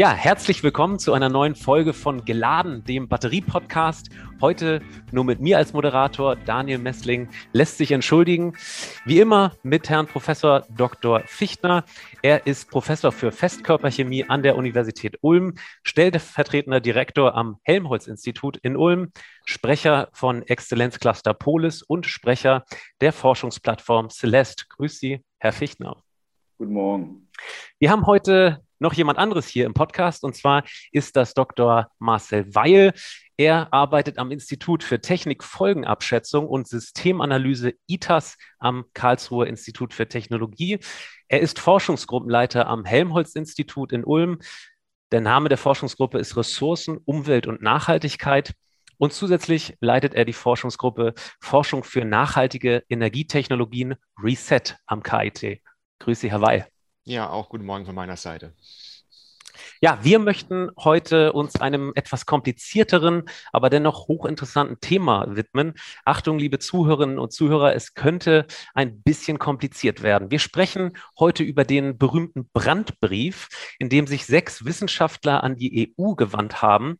Ja, 0.00 0.14
herzlich 0.14 0.62
willkommen 0.62 0.98
zu 0.98 1.12
einer 1.12 1.28
neuen 1.28 1.54
Folge 1.54 1.92
von 1.92 2.24
Geladen, 2.24 2.82
dem 2.84 3.06
Batterie-Podcast. 3.06 4.08
Heute 4.40 4.80
nur 5.12 5.24
mit 5.24 5.42
mir 5.42 5.58
als 5.58 5.74
Moderator. 5.74 6.36
Daniel 6.36 6.78
Messling 6.78 7.28
lässt 7.52 7.76
sich 7.76 7.92
entschuldigen. 7.92 8.54
Wie 9.04 9.20
immer 9.20 9.52
mit 9.62 9.90
Herrn 9.90 10.06
Professor 10.06 10.62
Dr. 10.70 11.20
Fichtner. 11.26 11.84
Er 12.22 12.46
ist 12.46 12.70
Professor 12.70 13.12
für 13.12 13.30
Festkörperchemie 13.30 14.24
an 14.24 14.42
der 14.42 14.56
Universität 14.56 15.18
Ulm, 15.20 15.56
stellvertretender 15.82 16.80
Direktor 16.80 17.34
am 17.34 17.58
Helmholtz-Institut 17.64 18.56
in 18.56 18.78
Ulm, 18.78 19.12
Sprecher 19.44 20.08
von 20.12 20.40
Exzellenzcluster 20.44 21.34
Polis 21.34 21.82
und 21.82 22.06
Sprecher 22.06 22.64
der 23.02 23.12
Forschungsplattform 23.12 24.08
Celeste. 24.08 24.64
Grüß 24.70 24.98
Sie, 24.98 25.22
Herr 25.36 25.52
Fichtner. 25.52 26.02
Guten 26.56 26.72
Morgen. 26.72 27.28
Wir 27.78 27.90
haben 27.90 28.06
heute 28.06 28.62
noch 28.80 28.94
jemand 28.94 29.18
anderes 29.18 29.46
hier 29.46 29.66
im 29.66 29.74
Podcast 29.74 30.24
und 30.24 30.34
zwar 30.34 30.64
ist 30.90 31.16
das 31.16 31.34
Dr. 31.34 31.90
Marcel 31.98 32.54
Weil. 32.54 32.92
Er 33.36 33.72
arbeitet 33.72 34.18
am 34.18 34.30
Institut 34.30 34.84
für 34.84 35.00
Technikfolgenabschätzung 35.00 36.46
und 36.46 36.68
Systemanalyse 36.68 37.72
ITAS 37.86 38.36
am 38.58 38.84
Karlsruher 38.92 39.46
Institut 39.46 39.94
für 39.94 40.08
Technologie. 40.08 40.78
Er 41.28 41.40
ist 41.40 41.58
Forschungsgruppenleiter 41.58 42.66
am 42.66 42.84
Helmholtz-Institut 42.84 43.92
in 43.92 44.04
Ulm. 44.04 44.40
Der 45.12 45.20
Name 45.20 45.48
der 45.48 45.58
Forschungsgruppe 45.58 46.18
ist 46.18 46.36
Ressourcen, 46.36 46.98
Umwelt 46.98 47.46
und 47.46 47.62
Nachhaltigkeit. 47.62 48.52
Und 48.98 49.14
zusätzlich 49.14 49.74
leitet 49.80 50.12
er 50.12 50.26
die 50.26 50.34
Forschungsgruppe 50.34 51.14
Forschung 51.40 51.84
für 51.84 52.04
nachhaltige 52.04 52.84
Energietechnologien 52.90 53.94
Reset 54.22 54.76
am 54.84 55.02
KIT. 55.02 55.62
Grüße 56.00 56.30
Weil. 56.30 56.69
Ja, 57.04 57.30
auch 57.30 57.48
guten 57.48 57.64
Morgen 57.64 57.86
von 57.86 57.94
meiner 57.94 58.16
Seite. 58.16 58.52
Ja, 59.80 59.98
wir 60.02 60.18
möchten 60.18 60.70
heute 60.78 61.32
uns 61.32 61.56
einem 61.56 61.92
etwas 61.94 62.26
komplizierteren, 62.26 63.24
aber 63.52 63.70
dennoch 63.70 64.08
hochinteressanten 64.08 64.80
Thema 64.80 65.24
widmen. 65.34 65.74
Achtung, 66.04 66.38
liebe 66.38 66.58
Zuhörerinnen 66.58 67.18
und 67.18 67.32
Zuhörer, 67.32 67.74
es 67.74 67.94
könnte 67.94 68.46
ein 68.74 69.02
bisschen 69.02 69.38
kompliziert 69.38 70.02
werden. 70.02 70.30
Wir 70.30 70.38
sprechen 70.38 70.92
heute 71.18 71.42
über 71.42 71.64
den 71.64 71.96
berühmten 71.96 72.48
Brandbrief, 72.52 73.48
in 73.78 73.88
dem 73.88 74.06
sich 74.06 74.26
sechs 74.26 74.64
Wissenschaftler 74.64 75.42
an 75.42 75.56
die 75.56 75.94
EU 75.98 76.14
gewandt 76.14 76.60
haben. 76.62 76.98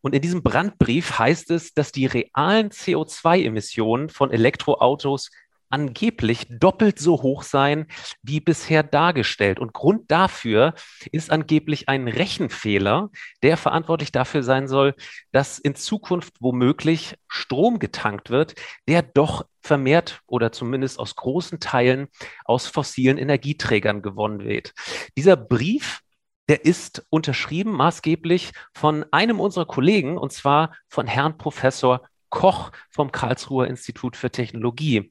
Und 0.00 0.14
in 0.14 0.22
diesem 0.22 0.42
Brandbrief 0.42 1.18
heißt 1.18 1.50
es, 1.50 1.74
dass 1.74 1.92
die 1.92 2.06
realen 2.06 2.70
CO2-Emissionen 2.70 4.08
von 4.08 4.30
Elektroautos 4.30 5.30
angeblich 5.70 6.46
doppelt 6.48 6.98
so 6.98 7.22
hoch 7.22 7.42
sein 7.42 7.86
wie 8.22 8.40
bisher 8.40 8.82
dargestellt. 8.82 9.58
Und 9.58 9.72
Grund 9.72 10.10
dafür 10.10 10.74
ist 11.12 11.30
angeblich 11.30 11.88
ein 11.88 12.08
Rechenfehler, 12.08 13.10
der 13.42 13.56
verantwortlich 13.56 14.12
dafür 14.12 14.42
sein 14.42 14.68
soll, 14.68 14.94
dass 15.32 15.58
in 15.58 15.74
Zukunft 15.74 16.34
womöglich 16.40 17.16
Strom 17.28 17.78
getankt 17.78 18.30
wird, 18.30 18.54
der 18.88 19.02
doch 19.02 19.46
vermehrt 19.60 20.20
oder 20.26 20.52
zumindest 20.52 20.98
aus 20.98 21.16
großen 21.16 21.60
Teilen 21.60 22.08
aus 22.44 22.66
fossilen 22.66 23.18
Energieträgern 23.18 24.02
gewonnen 24.02 24.44
wird. 24.44 24.72
Dieser 25.16 25.36
Brief 25.36 26.02
der 26.48 26.64
ist 26.64 27.04
unterschrieben 27.10 27.72
maßgeblich 27.72 28.52
von 28.72 29.04
einem 29.10 29.40
unserer 29.40 29.66
Kollegen, 29.66 30.16
und 30.16 30.32
zwar 30.32 30.74
von 30.88 31.06
Herrn 31.06 31.38
Professor 31.38 32.02
Koch 32.30 32.72
vom 32.90 33.12
Karlsruher 33.12 33.66
Institut 33.66 34.16
für 34.16 34.30
Technologie. 34.30 35.10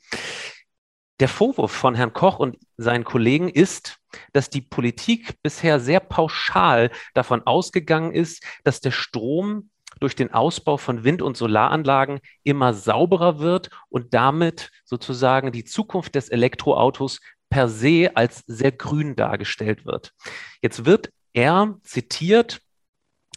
Der 1.20 1.30
Vorwurf 1.30 1.72
von 1.72 1.96
Herrn 1.96 2.14
Koch 2.14 2.40
und 2.40 2.58
seinen 2.76 3.06
Kollegen 3.06 3.48
ist, 3.48 4.00
dass 4.34 4.50
die 4.50 4.62
Politik 4.62 5.42
bisher 5.42 5.80
sehr 5.80 6.02
pauschal 6.02 6.92
davon 7.14 7.44
ausgegangen 7.44 8.12
ist, 8.12 8.44
dass 8.64 8.82
der 8.82 8.92
Strom 8.92 9.70
durch 10.00 10.16
den 10.16 10.34
Ausbau 10.34 10.76
von 10.76 11.06
Wind- 11.06 11.22
und 11.22 11.38
Solaranlagen 11.38 12.20
immer 12.44 12.74
sauberer 12.74 13.40
wird 13.40 13.70
und 13.88 14.14
damit 14.14 14.72
sozusagen 14.84 15.54
die 15.54 15.64
Zukunft 15.64 16.16
des 16.16 16.30
Elektroautos 16.30 17.22
per 17.50 17.70
se 17.70 18.12
als 18.16 18.44
sehr 18.48 18.74
grün 18.74 19.16
dargestellt 19.16 19.86
wird. 19.86 20.14
Jetzt 20.62 20.86
wird 20.86 21.12
er 21.34 21.78
zitiert 21.84 22.62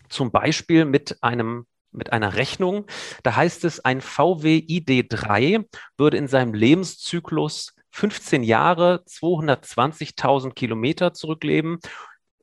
zum 0.08 0.32
Beispiel 0.32 0.84
mit 0.84 1.22
einem 1.22 1.66
mit 1.92 2.12
einer 2.12 2.34
Rechnung. 2.34 2.86
Da 3.22 3.36
heißt 3.36 3.64
es, 3.64 3.84
ein 3.84 4.00
VW 4.00 4.58
ID3 4.58 5.64
würde 5.96 6.16
in 6.16 6.28
seinem 6.28 6.54
Lebenszyklus 6.54 7.74
15 7.90 8.42
Jahre 8.42 9.02
220.000 9.08 10.54
Kilometer 10.54 11.12
zurücklegen 11.14 11.78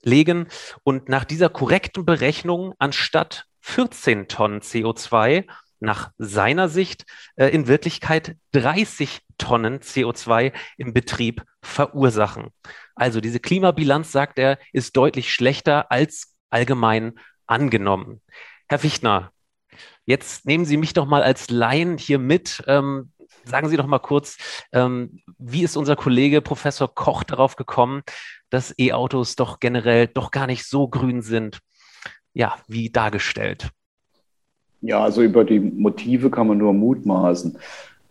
legen 0.06 0.48
und 0.84 1.10
nach 1.10 1.26
dieser 1.26 1.50
korrekten 1.50 2.06
Berechnung 2.06 2.74
anstatt 2.78 3.46
14 3.62 4.28
Tonnen 4.28 4.62
CO2 4.62 5.46
nach 5.80 6.12
seiner 6.18 6.70
Sicht 6.70 7.06
äh, 7.36 7.48
in 7.48 7.68
Wirklichkeit 7.68 8.38
30 8.54 9.22
Tonnen 9.38 9.80
CO2 9.80 10.54
im 10.78 10.94
Betrieb 10.94 11.44
verursachen. 11.62 12.50
Also 12.96 13.20
diese 13.20 13.40
Klimabilanz, 13.40 14.12
sagt 14.12 14.40
er, 14.40 14.58
ist 14.72 14.96
deutlich 14.96 15.34
schlechter 15.34 15.92
als 15.92 16.36
allgemein 16.50 17.20
angenommen. 17.46 18.22
Herr 18.70 18.80
Fichtner, 18.80 19.32
Jetzt 20.06 20.46
nehmen 20.46 20.66
Sie 20.66 20.78
mich 20.78 20.94
doch 20.94 21.06
mal 21.06 21.24
als 21.24 21.50
Laien 21.50 21.98
hier 21.98 22.20
mit. 22.20 22.64
Ähm, 22.68 23.12
sagen 23.46 23.70
Sie 23.70 23.78
doch 23.78 23.88
mal 23.88 24.00
kurz, 24.00 24.38
ähm, 24.74 25.22
wie 25.38 25.64
ist 25.64 25.78
unser 25.78 25.96
Kollege 25.96 26.42
Professor 26.42 26.94
Koch 26.94 27.24
darauf 27.24 27.56
gekommen, 27.56 28.02
dass 28.50 28.74
E-Autos 28.78 29.36
doch 29.36 29.60
generell 29.60 30.08
doch 30.08 30.32
gar 30.32 30.48
nicht 30.48 30.66
so 30.66 30.88
grün 30.88 31.22
sind, 31.22 31.60
ja, 32.34 32.56
wie 32.68 32.90
dargestellt? 32.90 33.70
Ja, 34.82 35.04
also 35.04 35.22
über 35.24 35.44
die 35.44 35.60
Motive 35.60 36.30
kann 36.30 36.48
man 36.48 36.58
nur 36.58 36.74
mutmaßen. 36.74 37.58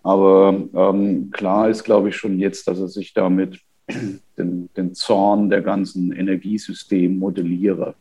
Aber 0.02 0.54
ähm, 0.74 1.30
klar 1.30 1.68
ist, 1.68 1.84
glaube 1.84 2.08
ich, 2.10 2.16
schon 2.16 2.38
jetzt, 2.38 2.68
dass 2.68 2.78
er 2.78 2.88
sich 2.88 3.14
damit 3.14 3.60
den, 4.38 4.68
den 4.76 4.94
Zorn 4.94 5.50
der 5.50 5.62
ganzen 5.62 6.12
Energiesystemmodellierer 6.12 7.90
äh, 7.90 7.94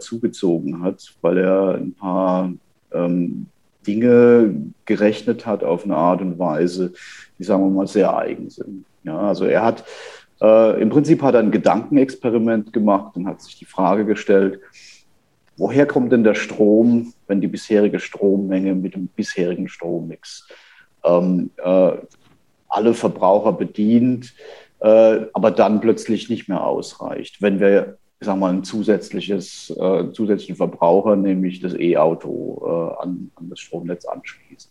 zugezogen 0.00 0.82
hat, 0.82 1.14
weil 1.22 1.38
er 1.38 1.74
ein 1.76 1.94
paar 1.94 2.52
ähm, 2.92 3.46
Dinge 3.86 4.54
gerechnet 4.84 5.46
hat 5.46 5.64
auf 5.64 5.84
eine 5.84 5.96
Art 5.96 6.20
und 6.20 6.38
Weise, 6.38 6.92
die, 7.38 7.44
sagen 7.44 7.62
wir 7.64 7.70
mal, 7.70 7.86
sehr 7.86 8.16
eigen 8.16 8.50
sind. 8.50 8.84
Ja, 9.04 9.18
also 9.18 9.44
er 9.44 9.64
hat 9.64 9.84
äh, 10.40 10.80
im 10.80 10.90
Prinzip 10.90 11.22
hat 11.22 11.34
er 11.34 11.40
ein 11.40 11.50
Gedankenexperiment 11.50 12.72
gemacht 12.72 13.16
und 13.16 13.26
hat 13.26 13.42
sich 13.42 13.58
die 13.58 13.64
Frage 13.64 14.04
gestellt, 14.04 14.60
woher 15.56 15.86
kommt 15.86 16.12
denn 16.12 16.24
der 16.24 16.34
Strom, 16.34 17.12
wenn 17.26 17.40
die 17.40 17.46
bisherige 17.46 18.00
Strommenge 18.00 18.74
mit 18.74 18.94
dem 18.94 19.08
bisherigen 19.08 19.68
Strommix 19.68 20.48
ähm, 21.04 21.50
äh, 21.62 21.92
alle 22.68 22.94
Verbraucher 22.94 23.52
bedient, 23.52 24.34
äh, 24.80 25.20
aber 25.32 25.50
dann 25.50 25.80
plötzlich 25.80 26.30
nicht 26.30 26.48
mehr 26.48 26.64
ausreicht, 26.64 27.42
wenn 27.42 27.60
wir 27.60 27.98
ich 28.20 28.26
sag 28.26 28.38
mal, 28.38 28.52
ein 28.52 28.64
zusätzliches, 28.64 29.70
äh, 29.70 30.12
zusätzlichen 30.12 30.56
Verbraucher, 30.56 31.16
nämlich 31.16 31.60
das 31.60 31.74
E-Auto, 31.74 32.62
äh, 32.64 33.02
an, 33.02 33.30
an 33.34 33.48
das 33.48 33.60
Stromnetz 33.60 34.04
anschließen. 34.04 34.70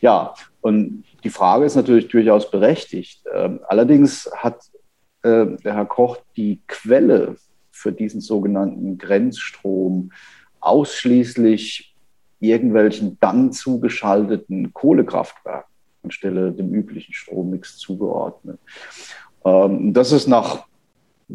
Ja, 0.00 0.34
und 0.60 1.04
die 1.24 1.30
Frage 1.30 1.64
ist 1.64 1.74
natürlich 1.74 2.08
durchaus 2.08 2.50
berechtigt. 2.50 3.24
Ähm, 3.34 3.60
allerdings 3.66 4.30
hat 4.36 4.60
äh, 5.22 5.46
der 5.64 5.74
Herr 5.74 5.86
Koch 5.86 6.18
die 6.36 6.60
Quelle 6.68 7.36
für 7.72 7.92
diesen 7.92 8.20
sogenannten 8.20 8.96
Grenzstrom 8.96 10.12
ausschließlich 10.60 11.96
irgendwelchen 12.38 13.18
dann 13.20 13.52
zugeschalteten 13.52 14.72
Kohlekraftwerken 14.72 15.72
anstelle 16.02 16.52
dem 16.52 16.72
üblichen 16.74 17.14
Strommix 17.14 17.76
zugeordnet. 17.78 18.58
Ähm, 19.44 19.92
das 19.92 20.12
ist 20.12 20.26
nach 20.26 20.64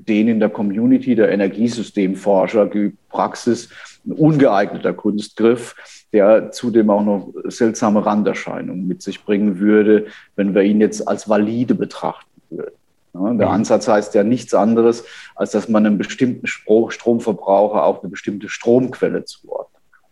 den 0.06 0.28
in 0.28 0.40
der 0.40 0.50
Community 0.50 1.16
der 1.16 1.32
Energiesystemforscher 1.32 2.68
geübt 2.68 2.98
Praxis 3.10 3.70
ein 4.06 4.14
ungeeigneter 4.14 4.94
Kunstgriff, 4.94 5.76
der 6.14 6.52
zudem 6.52 6.90
auch 6.90 7.04
noch 7.04 7.34
seltsame 7.46 8.06
Randerscheinungen 8.06 8.88
mit 8.88 9.02
sich 9.02 9.24
bringen 9.24 9.60
würde, 9.60 10.08
wenn 10.36 10.56
wir 10.56 10.64
ihn 10.64 10.80
jetzt 10.80 11.08
als 11.08 11.28
valide 11.28 11.76
betrachten 11.76 12.42
würden. 12.50 12.76
Ja, 13.14 13.34
der 13.34 13.48
mhm. 13.48 13.54
Ansatz 13.54 13.88
heißt 13.88 14.16
ja 14.16 14.24
nichts 14.24 14.54
anderes, 14.54 15.04
als 15.36 15.52
dass 15.52 15.70
man 15.70 15.86
einem 15.86 15.98
bestimmten 15.98 16.48
Stromverbraucher 16.48 17.84
auch 17.84 18.02
eine 18.02 18.10
bestimmte 18.10 18.50
Stromquelle 18.50 19.26
zuordnen 19.26 19.82
kann. 19.92 20.10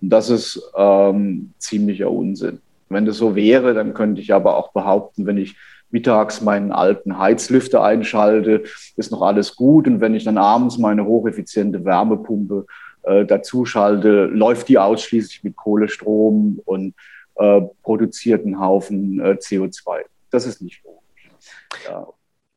Und 0.00 0.10
das 0.10 0.30
ist 0.30 0.60
ähm, 0.76 1.52
ziemlicher 1.58 2.10
Unsinn. 2.10 2.60
Wenn 2.88 3.06
das 3.06 3.16
so 3.16 3.34
wäre, 3.34 3.74
dann 3.74 3.94
könnte 3.94 4.20
ich 4.20 4.34
aber 4.34 4.56
auch 4.56 4.72
behaupten, 4.72 5.26
wenn 5.26 5.38
ich 5.38 5.56
mittags 5.94 6.40
meinen 6.40 6.72
alten 6.72 7.18
Heizlüfter 7.18 7.84
einschalte, 7.84 8.64
ist 8.96 9.12
noch 9.12 9.22
alles 9.22 9.54
gut. 9.54 9.86
Und 9.86 10.00
wenn 10.00 10.16
ich 10.16 10.24
dann 10.24 10.38
abends 10.38 10.76
meine 10.76 11.04
hocheffiziente 11.04 11.84
Wärmepumpe 11.84 12.66
äh, 13.04 13.24
dazu 13.24 13.64
schalte, 13.64 14.24
läuft 14.24 14.68
die 14.68 14.78
ausschließlich 14.78 15.44
mit 15.44 15.54
Kohlestrom 15.54 16.60
und 16.64 16.94
äh, 17.36 17.60
produziert 17.82 18.44
einen 18.44 18.58
Haufen 18.58 19.20
äh, 19.20 19.38
CO2. 19.40 20.00
das 20.30 20.46
ist 20.46 20.60
nicht 20.60 20.82
logisch. 20.82 21.30
Ja. 21.88 22.08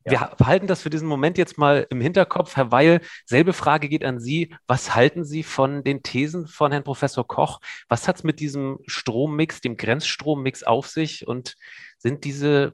Wir 0.09 0.31
behalten 0.37 0.67
das 0.67 0.81
für 0.81 0.89
diesen 0.89 1.07
Moment 1.07 1.37
jetzt 1.37 1.57
mal 1.57 1.85
im 1.89 2.01
Hinterkopf. 2.01 2.55
Herr 2.55 2.71
Weil, 2.71 3.01
selbe 3.25 3.53
Frage 3.53 3.87
geht 3.89 4.05
an 4.05 4.19
Sie. 4.19 4.55
Was 4.65 4.95
halten 4.95 5.25
Sie 5.25 5.43
von 5.43 5.83
den 5.83 6.01
Thesen 6.01 6.47
von 6.47 6.71
Herrn 6.71 6.85
Professor 6.85 7.27
Koch? 7.27 7.59
Was 7.89 8.07
hat 8.07 8.15
es 8.15 8.23
mit 8.23 8.39
diesem 8.39 8.79
Strommix, 8.87 9.59
dem 9.59 9.75
Grenzstrommix 9.75 10.63
auf 10.63 10.87
sich? 10.87 11.27
Und 11.27 11.55
sind 11.97 12.23
diese 12.23 12.73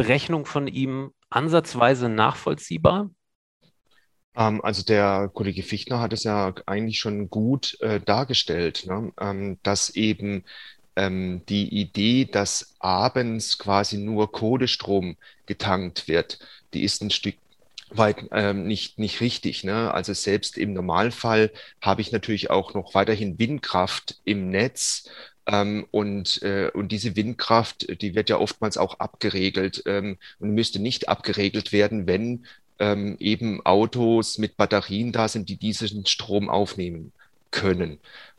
Berechnungen 0.00 0.46
von 0.46 0.66
ihm 0.66 1.12
ansatzweise 1.28 2.08
nachvollziehbar? 2.08 3.10
Ähm, 4.34 4.64
also 4.64 4.82
der 4.82 5.30
Kollege 5.32 5.62
Fichtner 5.62 6.00
hat 6.00 6.12
es 6.12 6.24
ja 6.24 6.54
eigentlich 6.66 6.98
schon 6.98 7.28
gut 7.28 7.76
äh, 7.80 8.00
dargestellt, 8.00 8.86
ne? 8.86 9.12
ähm, 9.20 9.58
dass 9.62 9.90
eben 9.90 10.44
ähm, 10.96 11.42
die 11.48 11.68
Idee, 11.68 12.24
dass 12.24 12.74
abends 12.78 13.58
quasi 13.58 13.98
nur 13.98 14.32
Kohlestrom 14.32 15.16
getankt 15.46 16.08
wird, 16.08 16.38
die 16.72 16.82
ist 16.82 17.02
ein 17.02 17.10
Stück 17.10 17.36
weit 17.90 18.24
ähm, 18.32 18.66
nicht, 18.66 18.98
nicht 18.98 19.20
richtig. 19.20 19.64
Ne? 19.64 19.92
Also 19.92 20.14
selbst 20.14 20.56
im 20.56 20.72
Normalfall 20.72 21.50
habe 21.80 22.00
ich 22.00 22.12
natürlich 22.12 22.48
auch 22.50 22.72
noch 22.74 22.94
weiterhin 22.94 23.38
Windkraft 23.38 24.20
im 24.24 24.48
Netz. 24.48 25.10
Ähm, 25.50 25.86
und, 25.90 26.42
äh, 26.42 26.70
und 26.72 26.92
diese 26.92 27.16
Windkraft, 27.16 28.00
die 28.02 28.14
wird 28.14 28.30
ja 28.30 28.38
oftmals 28.38 28.78
auch 28.78 29.00
abgeregelt 29.00 29.82
ähm, 29.86 30.16
und 30.38 30.54
müsste 30.54 30.78
nicht 30.78 31.08
abgeregelt 31.08 31.72
werden, 31.72 32.06
wenn 32.06 32.46
ähm, 32.78 33.16
eben 33.18 33.64
Autos 33.66 34.38
mit 34.38 34.56
Batterien 34.56 35.10
da 35.10 35.26
sind, 35.26 35.48
die 35.48 35.56
diesen 35.56 36.06
Strom 36.06 36.48
aufnehmen 36.48 37.12
können. 37.50 37.98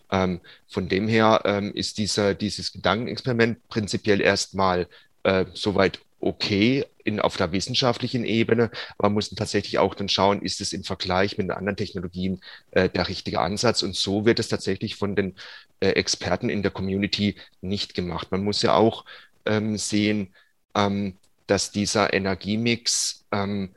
Ähm, 0.10 0.40
von 0.70 0.88
dem 0.88 1.08
her 1.10 1.42
ähm, 1.44 1.74
ist 1.74 1.98
dieser, 1.98 2.34
dieses 2.34 2.72
Gedankenexperiment 2.72 3.68
prinzipiell 3.68 4.22
erstmal 4.22 4.88
äh, 5.24 5.46
soweit 5.54 6.00
okay 6.22 6.86
in, 7.04 7.20
auf 7.20 7.38
der 7.38 7.52
wissenschaftlichen 7.52 8.26
Ebene, 8.26 8.72
aber 8.98 9.10
man 9.10 9.14
muss 9.14 9.30
tatsächlich 9.30 9.80
auch 9.80 9.96
dann 9.96 10.10
schauen, 10.10 10.42
ist 10.42 10.62
es 10.62 10.74
im 10.74 10.84
Vergleich 10.84 11.38
mit 11.38 11.46
den 11.46 11.52
anderen 11.52 11.78
Technologien 11.78 12.42
äh, 12.72 12.90
der 12.90 13.08
richtige 13.08 13.40
Ansatz? 13.42 13.82
Und 13.82 13.96
so 13.96 14.26
wird 14.26 14.40
es 14.40 14.48
tatsächlich 14.48 14.96
von 14.96 15.16
den 15.16 15.36
äh, 15.80 15.90
Experten 15.90 16.50
in 16.50 16.62
der 16.62 16.72
Community 16.72 17.36
nicht 17.62 17.94
gemacht. 17.94 18.32
Man 18.32 18.44
muss 18.44 18.62
ja 18.62 18.76
auch 18.76 19.06
ähm, 19.46 19.78
sehen, 19.78 20.34
ähm, 20.76 21.18
dass 21.48 21.72
dieser 21.72 22.14
Energiemix 22.14 23.26
ähm, 23.32 23.72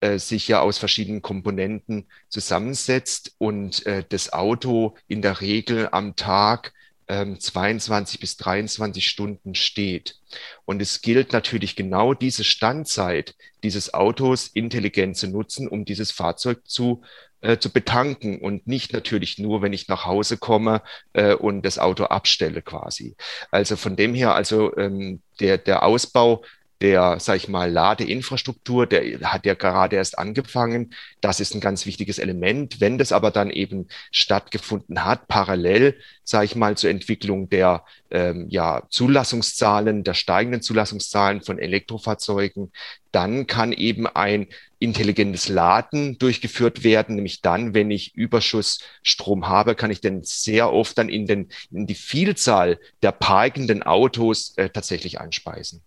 äh, 0.00 0.18
sich 0.18 0.46
ja 0.48 0.60
aus 0.60 0.78
verschiedenen 0.78 1.22
Komponenten 1.22 2.06
zusammensetzt 2.28 3.34
und 3.38 3.86
äh, 3.86 4.04
das 4.08 4.32
Auto 4.32 4.96
in 5.08 5.22
der 5.22 5.40
Regel 5.40 5.88
am 5.90 6.16
Tag 6.16 6.72
22 7.08 8.16
ähm, 8.16 8.20
bis 8.20 8.36
23 8.36 9.08
Stunden 9.08 9.54
steht. 9.54 10.16
Und 10.64 10.82
es 10.82 11.02
gilt 11.02 11.32
natürlich 11.32 11.76
genau 11.76 12.14
diese 12.14 12.44
Standzeit 12.44 13.34
dieses 13.62 13.94
Autos 13.94 14.48
intelligent 14.48 15.16
zu 15.16 15.28
nutzen, 15.28 15.68
um 15.68 15.84
dieses 15.84 16.10
Fahrzeug 16.10 16.66
zu, 16.66 17.02
äh, 17.42 17.58
zu 17.58 17.72
betanken 17.72 18.40
und 18.40 18.66
nicht 18.66 18.92
natürlich 18.92 19.38
nur, 19.38 19.62
wenn 19.62 19.72
ich 19.72 19.88
nach 19.88 20.04
Hause 20.04 20.36
komme 20.36 20.82
äh, 21.12 21.34
und 21.34 21.62
das 21.62 21.78
Auto 21.78 22.04
abstelle 22.04 22.62
quasi. 22.62 23.16
Also 23.50 23.76
von 23.76 23.94
dem 23.94 24.14
her, 24.14 24.34
also 24.34 24.76
ähm, 24.76 25.22
der, 25.40 25.58
der 25.58 25.84
Ausbau 25.84 26.44
der, 26.80 27.18
sag 27.20 27.36
ich 27.36 27.48
mal, 27.48 27.70
Ladeinfrastruktur, 27.70 28.86
der 28.86 29.32
hat 29.32 29.46
ja 29.46 29.54
gerade 29.54 29.96
erst 29.96 30.18
angefangen. 30.18 30.92
Das 31.20 31.40
ist 31.40 31.54
ein 31.54 31.60
ganz 31.60 31.86
wichtiges 31.86 32.18
Element. 32.18 32.80
Wenn 32.80 32.98
das 32.98 33.12
aber 33.12 33.30
dann 33.30 33.50
eben 33.50 33.88
stattgefunden 34.10 35.04
hat, 35.04 35.26
parallel, 35.26 35.98
sage 36.22 36.44
ich 36.44 36.54
mal, 36.54 36.76
zur 36.76 36.90
Entwicklung 36.90 37.48
der 37.48 37.84
ähm, 38.10 38.46
ja, 38.50 38.82
Zulassungszahlen, 38.90 40.04
der 40.04 40.14
steigenden 40.14 40.60
Zulassungszahlen 40.60 41.40
von 41.40 41.58
Elektrofahrzeugen, 41.58 42.72
dann 43.10 43.46
kann 43.46 43.72
eben 43.72 44.06
ein 44.06 44.46
intelligentes 44.78 45.48
Laden 45.48 46.18
durchgeführt 46.18 46.84
werden. 46.84 47.14
Nämlich 47.14 47.40
dann, 47.40 47.72
wenn 47.72 47.90
ich 47.90 48.14
Überschussstrom 48.14 49.48
habe, 49.48 49.74
kann 49.74 49.90
ich 49.90 50.02
den 50.02 50.22
sehr 50.24 50.70
oft 50.70 50.98
dann 50.98 51.08
in, 51.08 51.26
den, 51.26 51.48
in 51.70 51.86
die 51.86 51.94
Vielzahl 51.94 52.78
der 53.02 53.12
parkenden 53.12 53.82
Autos 53.82 54.52
äh, 54.56 54.68
tatsächlich 54.68 55.18
einspeisen. 55.18 55.80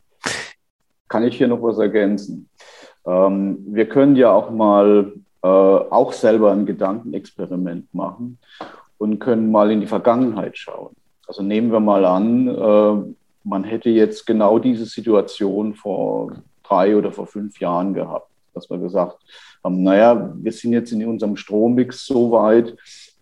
Kann 1.09 1.23
ich 1.23 1.37
hier 1.37 1.47
noch 1.47 1.61
was 1.61 1.77
ergänzen? 1.79 2.47
Ähm, 3.05 3.57
wir 3.67 3.89
können 3.89 4.15
ja 4.15 4.31
auch 4.31 4.51
mal 4.51 5.11
äh, 5.41 5.47
auch 5.47 6.13
selber 6.13 6.51
ein 6.51 6.65
Gedankenexperiment 6.65 7.93
machen 7.93 8.37
und 8.97 9.19
können 9.19 9.51
mal 9.51 9.71
in 9.71 9.81
die 9.81 9.87
Vergangenheit 9.87 10.57
schauen. 10.57 10.95
Also 11.27 11.43
nehmen 11.43 11.71
wir 11.71 11.79
mal 11.79 12.05
an, 12.05 12.47
äh, 12.47 13.13
man 13.43 13.63
hätte 13.63 13.89
jetzt 13.89 14.25
genau 14.25 14.59
diese 14.59 14.85
Situation 14.85 15.73
vor 15.73 16.33
drei 16.63 16.95
oder 16.95 17.11
vor 17.11 17.27
fünf 17.27 17.59
Jahren 17.59 17.93
gehabt, 17.93 18.29
dass 18.53 18.69
wir 18.69 18.77
gesagt 18.77 19.17
haben, 19.63 19.83
naja, 19.83 20.33
wir 20.35 20.51
sind 20.51 20.73
jetzt 20.73 20.91
in 20.91 21.05
unserem 21.07 21.35
Strommix 21.35 22.05
so 22.05 22.31
weit, 22.31 22.75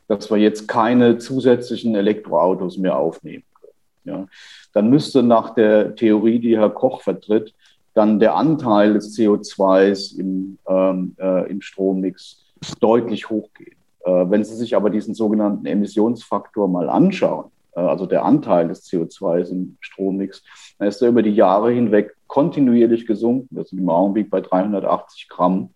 dass 0.07 0.29
wir 0.31 0.37
jetzt 0.37 0.67
keine 0.67 1.17
zusätzlichen 1.17 1.95
Elektroautos 1.95 2.77
mehr 2.77 2.97
aufnehmen 2.97 3.43
können. 3.53 4.17
Ja. 4.17 4.27
Dann 4.73 4.89
müsste 4.89 5.23
nach 5.23 5.53
der 5.53 5.95
Theorie, 5.95 6.39
die 6.39 6.57
Herr 6.57 6.69
Koch 6.69 7.01
vertritt, 7.01 7.53
dann 7.97 8.19
der 8.19 8.35
Anteil 8.35 8.94
des 8.94 9.17
CO2s 9.17 10.17
im, 10.19 10.59
ähm, 10.67 11.15
äh, 11.19 11.49
im 11.49 11.61
Strommix 11.61 12.45
deutlich 12.79 13.29
hochgehen. 13.29 13.75
Äh, 14.05 14.29
wenn 14.29 14.44
Sie 14.44 14.55
sich 14.55 14.75
aber 14.75 14.89
diesen 14.89 15.15
sogenannten 15.15 15.65
Emissionsfaktor 15.65 16.67
mal 16.67 16.89
anschauen, 16.89 17.45
äh, 17.75 17.79
also 17.79 18.05
der 18.05 18.23
Anteil 18.23 18.67
des 18.67 18.85
CO2s 18.88 19.49
im 19.51 19.77
Strommix, 19.79 20.44
dann 20.77 20.88
ist 20.88 21.01
er 21.01 21.09
über 21.09 21.23
die 21.23 21.33
Jahre 21.33 21.71
hinweg 21.71 22.15
kontinuierlich 22.27 23.07
gesunken. 23.07 23.55
Das 23.55 23.71
ist 23.71 23.79
im 23.79 23.89
Augenblick 23.89 24.29
bei 24.29 24.41
380 24.41 25.27
Gramm 25.27 25.69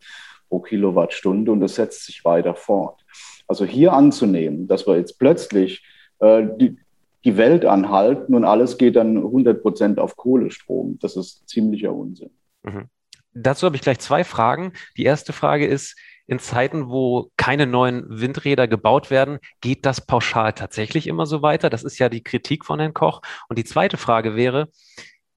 pro 0.48 0.60
Kilowattstunde 0.60 1.52
und 1.52 1.60
das 1.60 1.76
setzt 1.76 2.06
sich 2.06 2.24
weiter 2.24 2.54
fort. 2.54 3.04
Also 3.48 3.66
hier 3.66 3.94
anzunehmen, 3.94 4.68
dass 4.68 4.86
wir 4.86 4.98
jetzt 4.98 5.18
plötzlich 5.18 5.84
äh, 6.20 6.46
die, 6.58 6.78
die 7.24 7.38
Welt 7.38 7.66
anhalten 7.66 8.34
und 8.34 8.46
alles 8.46 8.78
geht 8.78 8.96
dann 8.96 9.18
100 9.18 9.62
Prozent 9.62 10.00
auf 10.00 10.18
Kohlestrom. 10.18 10.98
Das 11.00 11.16
ist 11.16 11.48
ziemlicher 11.48 11.94
Unsinn. 11.94 12.32
Mhm. 12.64 12.90
Dazu 13.34 13.66
habe 13.66 13.76
ich 13.76 13.82
gleich 13.82 14.00
zwei 14.00 14.24
Fragen. 14.24 14.74
Die 14.98 15.04
erste 15.04 15.32
Frage 15.32 15.66
ist, 15.66 15.96
in 16.28 16.40
Zeiten, 16.40 16.90
wo 16.90 17.32
keine 17.38 17.68
neuen 17.68 18.06
Windräder 18.08 18.68
gebaut 18.68 19.10
werden, 19.10 19.40
geht 19.60 19.86
das 19.86 20.06
pauschal 20.06 20.54
tatsächlich 20.54 21.08
immer 21.08 21.26
so 21.26 21.42
weiter? 21.42 21.70
Das 21.70 21.84
ist 21.84 22.00
ja 22.00 22.10
die 22.10 22.24
Kritik 22.24 22.66
von 22.66 22.80
Herrn 22.80 22.94
Koch. 22.94 23.22
Und 23.50 23.58
die 23.58 23.66
zweite 23.66 23.98
Frage 23.98 24.36
wäre, 24.36 24.70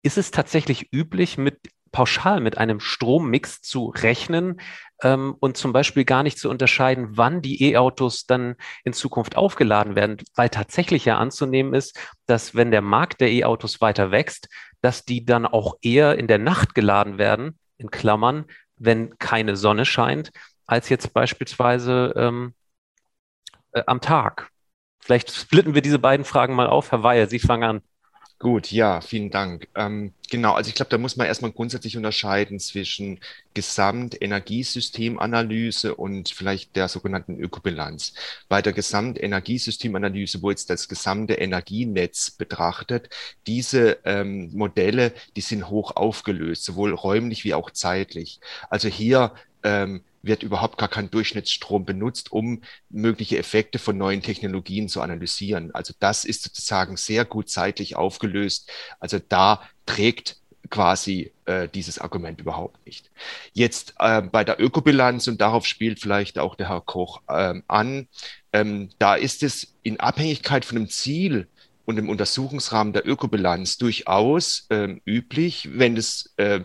ist 0.02 0.18
es 0.18 0.30
tatsächlich 0.30 0.92
üblich, 0.92 1.38
mit 1.38 1.58
pauschal 1.94 2.40
mit 2.40 2.58
einem 2.58 2.80
Strommix 2.80 3.62
zu 3.62 3.86
rechnen 3.86 4.60
ähm, 5.02 5.34
und 5.40 5.56
zum 5.56 5.72
Beispiel 5.72 6.04
gar 6.04 6.22
nicht 6.22 6.38
zu 6.38 6.48
unterscheiden, 6.48 7.16
wann 7.16 7.42
die 7.42 7.62
E-Autos 7.64 8.26
dann 8.26 8.56
in 8.84 8.92
Zukunft 8.92 9.36
aufgeladen 9.36 9.94
werden, 9.96 10.18
weil 10.34 10.48
tatsächlich 10.48 11.04
ja 11.04 11.18
anzunehmen 11.18 11.74
ist, 11.74 11.98
dass 12.26 12.54
wenn 12.54 12.70
der 12.70 12.82
Markt 12.82 13.20
der 13.20 13.30
E-Autos 13.30 13.80
weiter 13.80 14.10
wächst, 14.10 14.48
dass 14.80 15.04
die 15.04 15.24
dann 15.24 15.46
auch 15.46 15.76
eher 15.82 16.18
in 16.18 16.26
der 16.26 16.38
Nacht 16.38 16.74
geladen 16.74 17.18
werden, 17.18 17.58
in 17.78 17.90
Klammern, 17.90 18.44
wenn 18.76 19.18
keine 19.18 19.56
Sonne 19.56 19.84
scheint, 19.84 20.30
als 20.66 20.88
jetzt 20.88 21.12
beispielsweise 21.12 22.12
ähm, 22.16 22.54
äh, 23.72 23.82
am 23.86 24.00
Tag. 24.00 24.50
Vielleicht 25.00 25.30
splitten 25.30 25.74
wir 25.74 25.82
diese 25.82 25.98
beiden 25.98 26.24
Fragen 26.24 26.54
mal 26.54 26.66
auf. 26.66 26.90
Herr 26.90 27.02
Weil, 27.02 27.28
Sie 27.28 27.38
fangen 27.38 27.64
an. 27.64 27.82
Gut, 28.40 28.70
ja, 28.72 29.00
vielen 29.00 29.30
Dank. 29.30 29.68
Ähm, 29.74 30.12
genau, 30.30 30.52
also 30.52 30.68
ich 30.68 30.74
glaube, 30.74 30.90
da 30.90 30.98
muss 30.98 31.16
man 31.16 31.26
erstmal 31.26 31.52
grundsätzlich 31.52 31.96
unterscheiden 31.96 32.60
zwischen 32.60 33.20
Gesamtenergiesystemanalyse 33.54 35.94
und 35.94 36.28
vielleicht 36.28 36.76
der 36.76 36.88
sogenannten 36.88 37.40
Ökobilanz. 37.40 38.12
Bei 38.48 38.60
der 38.60 38.74
Gesamtenergiesystemanalyse, 38.74 40.42
wo 40.42 40.50
jetzt 40.50 40.68
das 40.68 40.88
gesamte 40.88 41.34
Energienetz 41.34 42.32
betrachtet, 42.32 43.08
diese 43.46 43.98
ähm, 44.04 44.50
Modelle, 44.52 45.14
die 45.36 45.40
sind 45.40 45.70
hoch 45.70 45.96
aufgelöst, 45.96 46.64
sowohl 46.64 46.92
räumlich 46.92 47.44
wie 47.44 47.54
auch 47.54 47.70
zeitlich. 47.70 48.40
Also 48.68 48.88
hier 48.88 49.32
ähm, 49.64 50.02
wird 50.22 50.42
überhaupt 50.42 50.78
gar 50.78 50.88
kein 50.88 51.10
Durchschnittsstrom 51.10 51.84
benutzt, 51.84 52.32
um 52.32 52.62
mögliche 52.88 53.38
Effekte 53.38 53.78
von 53.78 53.98
neuen 53.98 54.22
Technologien 54.22 54.88
zu 54.88 55.00
analysieren. 55.02 55.74
Also 55.74 55.92
das 55.98 56.24
ist 56.24 56.42
sozusagen 56.42 56.96
sehr 56.96 57.24
gut 57.24 57.50
zeitlich 57.50 57.96
aufgelöst. 57.96 58.70
Also 59.00 59.18
da 59.28 59.62
trägt 59.86 60.38
quasi 60.70 61.32
äh, 61.44 61.68
dieses 61.68 61.98
Argument 61.98 62.40
überhaupt 62.40 62.84
nicht. 62.86 63.10
Jetzt 63.52 63.94
äh, 63.98 64.22
bei 64.22 64.44
der 64.44 64.60
Ökobilanz, 64.60 65.28
und 65.28 65.40
darauf 65.40 65.66
spielt 65.66 66.00
vielleicht 66.00 66.38
auch 66.38 66.54
der 66.54 66.70
Herr 66.70 66.80
Koch 66.80 67.20
ähm, 67.28 67.62
an, 67.68 68.08
ähm, 68.52 68.88
da 68.98 69.14
ist 69.14 69.42
es 69.42 69.74
in 69.82 70.00
Abhängigkeit 70.00 70.64
von 70.64 70.76
dem 70.76 70.88
Ziel 70.88 71.48
und 71.84 71.96
dem 71.96 72.08
Untersuchungsrahmen 72.08 72.94
der 72.94 73.06
Ökobilanz 73.06 73.76
durchaus 73.76 74.66
ähm, 74.70 75.02
üblich, 75.04 75.68
wenn 75.72 75.98
es 75.98 76.32
äh, 76.38 76.60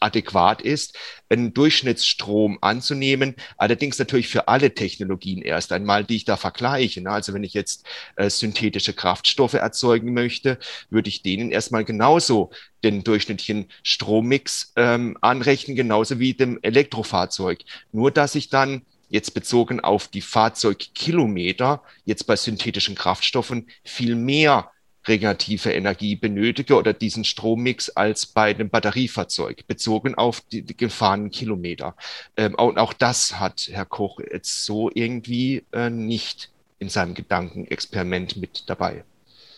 adäquat 0.00 0.62
ist, 0.62 0.96
einen 1.28 1.54
Durchschnittsstrom 1.54 2.58
anzunehmen. 2.60 3.34
Allerdings 3.56 3.98
natürlich 3.98 4.28
für 4.28 4.48
alle 4.48 4.74
Technologien 4.74 5.42
erst 5.42 5.72
einmal, 5.72 6.04
die 6.04 6.16
ich 6.16 6.24
da 6.24 6.36
vergleiche. 6.36 7.00
Ne? 7.00 7.10
Also 7.10 7.34
wenn 7.34 7.44
ich 7.44 7.54
jetzt 7.54 7.84
äh, 8.16 8.30
synthetische 8.30 8.92
Kraftstoffe 8.92 9.54
erzeugen 9.54 10.14
möchte, 10.14 10.58
würde 10.90 11.08
ich 11.08 11.22
denen 11.22 11.50
erstmal 11.50 11.84
genauso 11.84 12.50
den 12.84 13.04
durchschnittlichen 13.04 13.66
Strommix 13.82 14.72
ähm, 14.76 15.16
anrechnen, 15.20 15.76
genauso 15.76 16.18
wie 16.18 16.34
dem 16.34 16.58
Elektrofahrzeug. 16.62 17.60
Nur 17.92 18.10
dass 18.10 18.34
ich 18.34 18.48
dann 18.48 18.82
jetzt 19.08 19.34
bezogen 19.34 19.80
auf 19.80 20.08
die 20.08 20.20
Fahrzeugkilometer, 20.20 21.82
jetzt 22.04 22.26
bei 22.26 22.36
synthetischen 22.36 22.94
Kraftstoffen 22.94 23.68
viel 23.84 24.14
mehr 24.14 24.70
regenerative 25.08 25.72
Energie 25.72 26.16
benötige 26.16 26.76
oder 26.76 26.92
diesen 26.92 27.24
Strommix 27.24 27.90
als 27.90 28.26
bei 28.26 28.54
einem 28.54 28.70
Batteriefahrzeug, 28.70 29.66
bezogen 29.66 30.14
auf 30.14 30.40
die, 30.40 30.62
die 30.62 30.76
gefahrenen 30.76 31.30
Kilometer. 31.30 31.94
Ähm, 32.36 32.54
und 32.54 32.78
auch 32.78 32.92
das 32.92 33.40
hat 33.40 33.68
Herr 33.70 33.86
Koch 33.86 34.20
jetzt 34.20 34.64
so 34.64 34.90
irgendwie 34.92 35.64
äh, 35.72 35.90
nicht 35.90 36.50
in 36.78 36.88
seinem 36.88 37.14
Gedankenexperiment 37.14 38.36
mit 38.36 38.64
dabei. 38.68 39.04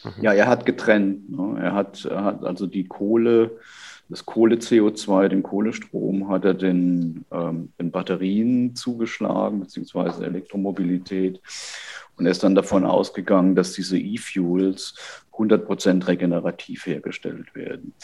Mhm. 0.05 0.23
Ja, 0.23 0.33
er 0.33 0.47
hat 0.47 0.67
getrennt. 0.67 1.31
Ne? 1.31 1.61
Er, 1.61 1.75
hat, 1.75 2.05
er 2.05 2.25
hat 2.25 2.45
also 2.45 2.67
die 2.67 2.85
Kohle, 2.85 3.59
das 4.09 4.27
Kohle-CO2, 4.27 5.29
den 5.29 5.43
Kohlestrom 5.43 6.29
hat 6.29 6.45
er 6.45 6.55
den, 6.55 7.25
ähm, 7.31 7.73
Batterien 7.91 8.75
zugeschlagen, 8.75 9.61
beziehungsweise 9.61 10.25
Elektromobilität. 10.25 11.41
Und 12.17 12.27
er 12.27 12.33
ist 12.33 12.43
dann 12.43 12.55
davon 12.55 12.85
ausgegangen, 12.85 13.55
dass 13.55 13.73
diese 13.73 13.99
E-Fuels 13.99 14.95
100% 15.33 16.07
regenerativ 16.07 16.87
hergestellt 16.87 17.55
werden. 17.55 17.95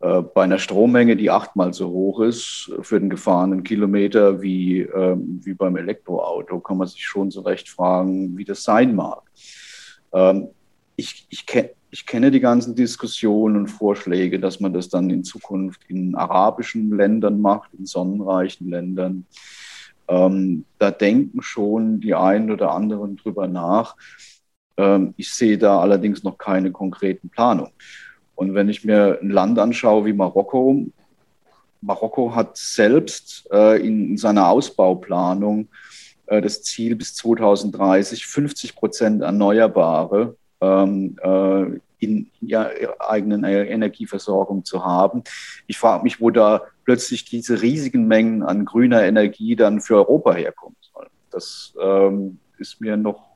Äh, 0.00 0.22
bei 0.22 0.42
einer 0.42 0.58
Strommenge, 0.58 1.16
die 1.16 1.30
achtmal 1.30 1.72
so 1.72 1.88
hoch 1.88 2.20
ist 2.20 2.72
für 2.80 2.98
den 2.98 3.10
gefahrenen 3.10 3.62
Kilometer 3.62 4.42
wie, 4.42 4.80
ähm, 4.80 5.40
wie 5.44 5.54
beim 5.54 5.76
Elektroauto, 5.76 6.58
kann 6.60 6.78
man 6.78 6.88
sich 6.88 7.04
schon 7.04 7.30
so 7.30 7.42
recht 7.42 7.68
fragen, 7.68 8.36
wie 8.36 8.44
das 8.44 8.64
sein 8.64 8.94
mag. 8.94 9.22
Ähm, 10.12 10.48
ich, 11.00 11.26
ich, 11.30 11.46
kenn, 11.46 11.70
ich 11.90 12.06
kenne 12.06 12.30
die 12.30 12.40
ganzen 12.40 12.74
Diskussionen 12.74 13.56
und 13.56 13.68
Vorschläge, 13.68 14.38
dass 14.38 14.60
man 14.60 14.72
das 14.72 14.88
dann 14.88 15.08
in 15.10 15.24
Zukunft 15.24 15.80
in 15.88 16.14
arabischen 16.14 16.94
Ländern 16.96 17.40
macht, 17.40 17.70
in 17.76 17.86
sonnenreichen 17.86 18.68
Ländern. 18.68 19.26
Ähm, 20.06 20.64
da 20.78 20.90
denken 20.90 21.40
schon 21.42 22.00
die 22.00 22.14
einen 22.14 22.50
oder 22.50 22.72
anderen 22.72 23.16
drüber 23.16 23.48
nach. 23.48 23.96
Ähm, 24.76 25.14
ich 25.16 25.32
sehe 25.32 25.56
da 25.56 25.80
allerdings 25.80 26.22
noch 26.22 26.36
keine 26.36 26.70
konkreten 26.70 27.30
Planungen. 27.30 27.72
Und 28.34 28.54
wenn 28.54 28.68
ich 28.68 28.84
mir 28.84 29.18
ein 29.22 29.30
Land 29.30 29.58
anschaue 29.58 30.04
wie 30.04 30.12
Marokko, 30.12 30.86
Marokko 31.80 32.34
hat 32.34 32.58
selbst 32.58 33.48
äh, 33.50 33.80
in 33.80 34.18
seiner 34.18 34.48
Ausbauplanung 34.48 35.68
äh, 36.26 36.42
das 36.42 36.62
Ziel 36.62 36.94
bis 36.94 37.14
2030 37.14 38.26
50 38.26 38.74
Prozent 38.74 39.22
Erneuerbare 39.22 40.36
ähm, 40.60 41.16
äh, 41.22 41.80
in 41.98 42.30
ihrer 42.40 42.70
eigenen 42.98 43.44
Energieversorgung 43.44 44.64
zu 44.64 44.84
haben. 44.84 45.22
Ich 45.66 45.78
frage 45.78 46.02
mich, 46.02 46.20
wo 46.20 46.30
da 46.30 46.62
plötzlich 46.84 47.26
diese 47.26 47.60
riesigen 47.60 48.06
Mengen 48.06 48.42
an 48.42 48.64
grüner 48.64 49.02
Energie 49.02 49.54
dann 49.54 49.80
für 49.80 49.96
Europa 49.96 50.34
herkommen 50.34 50.76
sollen. 50.80 51.10
Das 51.30 51.74
ähm, 51.80 52.38
ist 52.58 52.80
mir 52.80 52.96
noch 52.96 53.30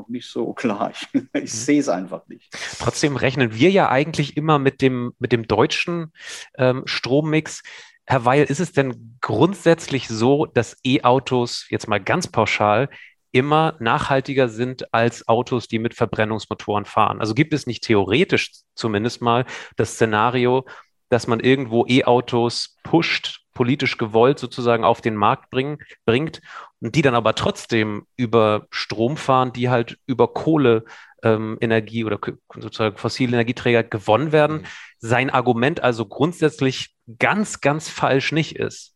noch 0.00 0.08
nicht 0.08 0.28
so 0.28 0.52
klar. 0.54 0.92
Ich, 0.92 1.08
ich 1.34 1.42
mhm. 1.42 1.46
sehe 1.46 1.80
es 1.80 1.88
einfach 1.88 2.26
nicht. 2.28 2.50
Trotzdem 2.78 3.16
rechnen 3.16 3.54
wir 3.54 3.70
ja 3.70 3.88
eigentlich 3.88 4.36
immer 4.36 4.58
mit 4.58 4.80
dem, 4.80 5.12
mit 5.18 5.32
dem 5.32 5.46
deutschen 5.46 6.12
ähm, 6.56 6.82
Strommix. 6.86 7.62
Herr 8.06 8.24
Weil, 8.24 8.44
ist 8.44 8.60
es 8.60 8.72
denn 8.72 9.18
grundsätzlich 9.20 10.08
so, 10.08 10.46
dass 10.46 10.76
E-Autos 10.84 11.66
jetzt 11.68 11.86
mal 11.86 12.00
ganz 12.00 12.26
pauschal 12.26 12.88
immer 13.32 13.76
nachhaltiger 13.78 14.48
sind 14.48 14.92
als 14.92 15.28
Autos, 15.28 15.68
die 15.68 15.78
mit 15.78 15.94
Verbrennungsmotoren 15.94 16.84
fahren? 16.84 17.20
Also 17.20 17.34
gibt 17.34 17.52
es 17.52 17.66
nicht 17.66 17.84
theoretisch 17.84 18.52
zumindest 18.74 19.22
mal 19.22 19.44
das 19.76 19.94
Szenario, 19.94 20.66
dass 21.10 21.26
man 21.26 21.40
irgendwo 21.40 21.84
E-Autos 21.86 22.76
pusht, 22.82 23.40
politisch 23.52 23.98
gewollt 23.98 24.38
sozusagen 24.38 24.84
auf 24.84 25.00
den 25.00 25.16
Markt 25.16 25.50
bringen, 25.50 25.78
bringt 26.06 26.40
und 26.80 26.94
die 26.94 27.02
dann 27.02 27.14
aber 27.14 27.34
trotzdem 27.34 28.06
über 28.16 28.66
Strom 28.70 29.16
fahren, 29.16 29.52
die 29.52 29.68
halt 29.68 29.98
über 30.06 30.32
Kohleenergie 30.32 32.00
ähm, 32.00 32.06
oder 32.06 32.18
sozusagen 32.54 32.96
fossile 32.96 33.32
Energieträger 33.32 33.82
gewonnen 33.82 34.32
werden. 34.32 34.58
Mhm. 34.58 34.66
Sein 34.98 35.30
Argument 35.30 35.82
also 35.82 36.06
grundsätzlich 36.06 36.94
ganz, 37.18 37.60
ganz 37.60 37.88
falsch 37.88 38.32
nicht 38.32 38.56
ist. 38.56 38.94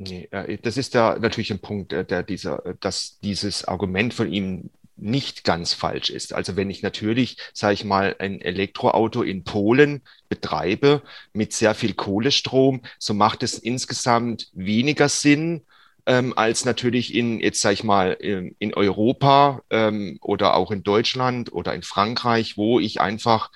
Nee, 0.00 0.28
das 0.62 0.76
ist 0.76 0.94
ja 0.94 1.18
natürlich 1.18 1.50
ein 1.50 1.58
Punkt, 1.58 1.92
äh, 1.92 2.04
der 2.04 2.22
dieser, 2.22 2.64
äh, 2.64 2.74
dass 2.78 3.18
dieses 3.18 3.64
Argument 3.64 4.14
von 4.14 4.32
ihm 4.32 4.70
nicht 4.96 5.42
ganz 5.42 5.72
falsch 5.72 6.10
ist. 6.10 6.32
Also 6.32 6.54
wenn 6.56 6.70
ich 6.70 6.82
natürlich, 6.82 7.36
sage 7.52 7.74
ich 7.74 7.84
mal, 7.84 8.14
ein 8.20 8.40
Elektroauto 8.40 9.22
in 9.22 9.42
Polen 9.42 10.02
betreibe 10.28 11.02
mit 11.32 11.52
sehr 11.52 11.74
viel 11.74 11.94
Kohlestrom, 11.94 12.82
so 13.00 13.12
macht 13.12 13.42
es 13.42 13.58
insgesamt 13.58 14.50
weniger 14.52 15.08
Sinn, 15.08 15.62
ähm, 16.06 16.32
als 16.36 16.64
natürlich 16.64 17.12
in, 17.12 17.40
jetzt 17.40 17.60
sage 17.60 17.74
ich 17.74 17.84
mal, 17.84 18.12
in, 18.12 18.54
in 18.60 18.74
Europa 18.74 19.62
ähm, 19.70 20.18
oder 20.20 20.54
auch 20.54 20.70
in 20.70 20.84
Deutschland 20.84 21.52
oder 21.52 21.74
in 21.74 21.82
Frankreich, 21.82 22.56
wo 22.56 22.78
ich 22.78 23.00
einfach 23.00 23.50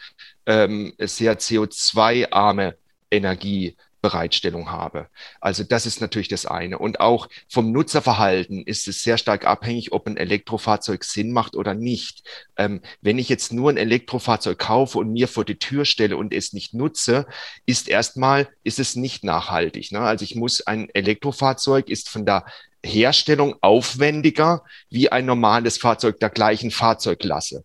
ähm, 0.47 0.93
sehr 0.99 1.39
CO2-arme 1.39 2.77
Energie 3.13 3.77
Bereitstellung 4.02 4.71
habe. 4.71 5.06
Also 5.40 5.62
das 5.62 5.87
ist 5.87 6.00
natürlich 6.00 6.28
das 6.28 6.44
eine. 6.44 6.78
Und 6.78 7.00
auch 7.00 7.28
vom 7.49 7.73
Nutzerverhalten 7.73 8.62
ist 8.64 8.88
es 8.88 9.02
sehr 9.02 9.16
stark 9.16 9.47
abhängig, 9.47 9.92
ob 9.92 10.06
ein 10.06 10.16
Elektrofahrzeug 10.16 11.04
Sinn 11.04 11.32
macht 11.32 11.56
oder 11.56 11.75
nicht. 11.75 12.25
Ähm, 12.56 12.82
wenn 13.00 13.18
ich 13.18 13.28
jetzt 13.28 13.52
nur 13.52 13.71
ein 13.71 13.76
Elektrofahrzeug 13.76 14.59
kaufe 14.59 14.99
und 14.99 15.12
mir 15.12 15.28
vor 15.28 15.44
die 15.44 15.59
Tür 15.59 15.85
stelle 15.85 16.16
und 16.16 16.35
es 16.35 16.52
nicht 16.52 16.75
nutze, 16.75 17.26
ist 17.64 17.88
erstmal, 17.88 18.49
ist 18.64 18.80
es 18.80 18.97
nicht 18.97 19.25
nachhaltig. 19.25 19.92
Ne? 19.92 20.00
Also 20.00 20.25
ich 20.25 20.35
muss, 20.35 20.66
ein 20.66 20.90
Elektrofahrzeug 20.92 21.88
ist 21.88 22.09
von 22.09 22.26
der 22.26 22.44
Herstellung 22.85 23.54
aufwendiger 23.61 24.64
wie 24.90 25.11
ein 25.11 25.26
normales 25.26 25.78
Fahrzeug 25.78 26.18
der 26.18 26.30
gleichen 26.30 26.73
Fahrzeugklasse. 26.73 27.64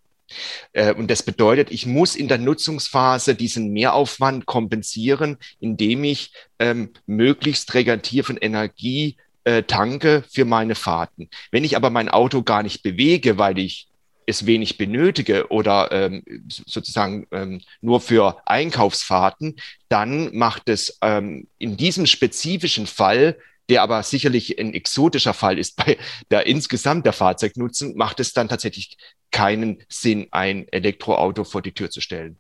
Äh, 0.74 0.94
und 0.94 1.10
das 1.10 1.24
bedeutet, 1.24 1.72
ich 1.72 1.86
muss 1.86 2.16
in 2.16 2.28
der 2.28 2.38
Nutzungsphase 2.38 3.36
diesen 3.36 3.72
Mehraufwand 3.72 4.46
kompensieren, 4.46 5.38
indem 5.60 6.04
ich 6.04 6.34
ähm, 6.60 6.92
möglichst 7.06 7.74
regenerative 7.74 8.34
Energie 8.34 9.18
äh, 9.44 9.64
tanke 9.64 10.24
für 10.30 10.46
meine 10.46 10.76
Fahrten. 10.76 11.30
Wenn 11.52 11.64
ich 11.64 11.76
aber 11.76 11.90
mein 11.90 12.10
Auto 12.10 12.44
gar 12.44 12.64
nicht 12.64 12.84
bewege, 12.84 13.38
weil 13.38 13.58
ich 13.58 13.88
es 14.26 14.46
wenig 14.46 14.78
benötige 14.78 15.48
oder 15.48 15.90
ähm, 15.92 16.24
sozusagen 16.50 17.28
ähm, 17.32 17.62
nur 17.80 18.02
für 18.02 18.42
Einkaufsfahrten, 18.46 19.56
dann 19.88 20.36
macht 20.36 20.68
es 20.68 21.00
ähm, 21.02 21.48
in 21.58 21.78
diesem 21.78 22.06
spezifischen 22.06 22.88
Fall 22.88 23.38
der 23.70 23.82
aber 23.82 24.02
sicherlich 24.04 24.60
ein 24.60 24.74
exotischer 24.74 25.34
Fall 25.34 25.60
ist 25.60 25.76
bei 25.76 25.98
der 26.32 26.46
insgesamt 26.46 27.06
der 27.06 27.14
Fahrzeugnutzung, 27.14 27.96
macht 27.96 28.20
es 28.20 28.34
dann 28.34 28.48
tatsächlich 28.48 28.98
keinen 29.32 29.84
Sinn, 29.90 30.28
ein 30.32 30.68
Elektroauto 30.70 31.44
vor 31.44 31.62
die 31.62 31.74
Tür 31.74 31.90
zu 31.90 32.02
stellen. 32.02 32.38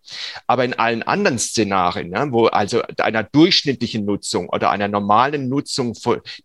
Aber 0.47 0.63
in 0.63 0.73
allen 0.73 1.03
anderen 1.03 1.37
Szenarien, 1.37 2.09
ne, 2.09 2.27
wo 2.31 2.45
also 2.45 2.81
einer 2.99 3.23
durchschnittlichen 3.23 4.05
Nutzung 4.05 4.47
oder 4.49 4.71
einer 4.71 4.87
normalen 4.87 5.49
Nutzung, 5.49 5.93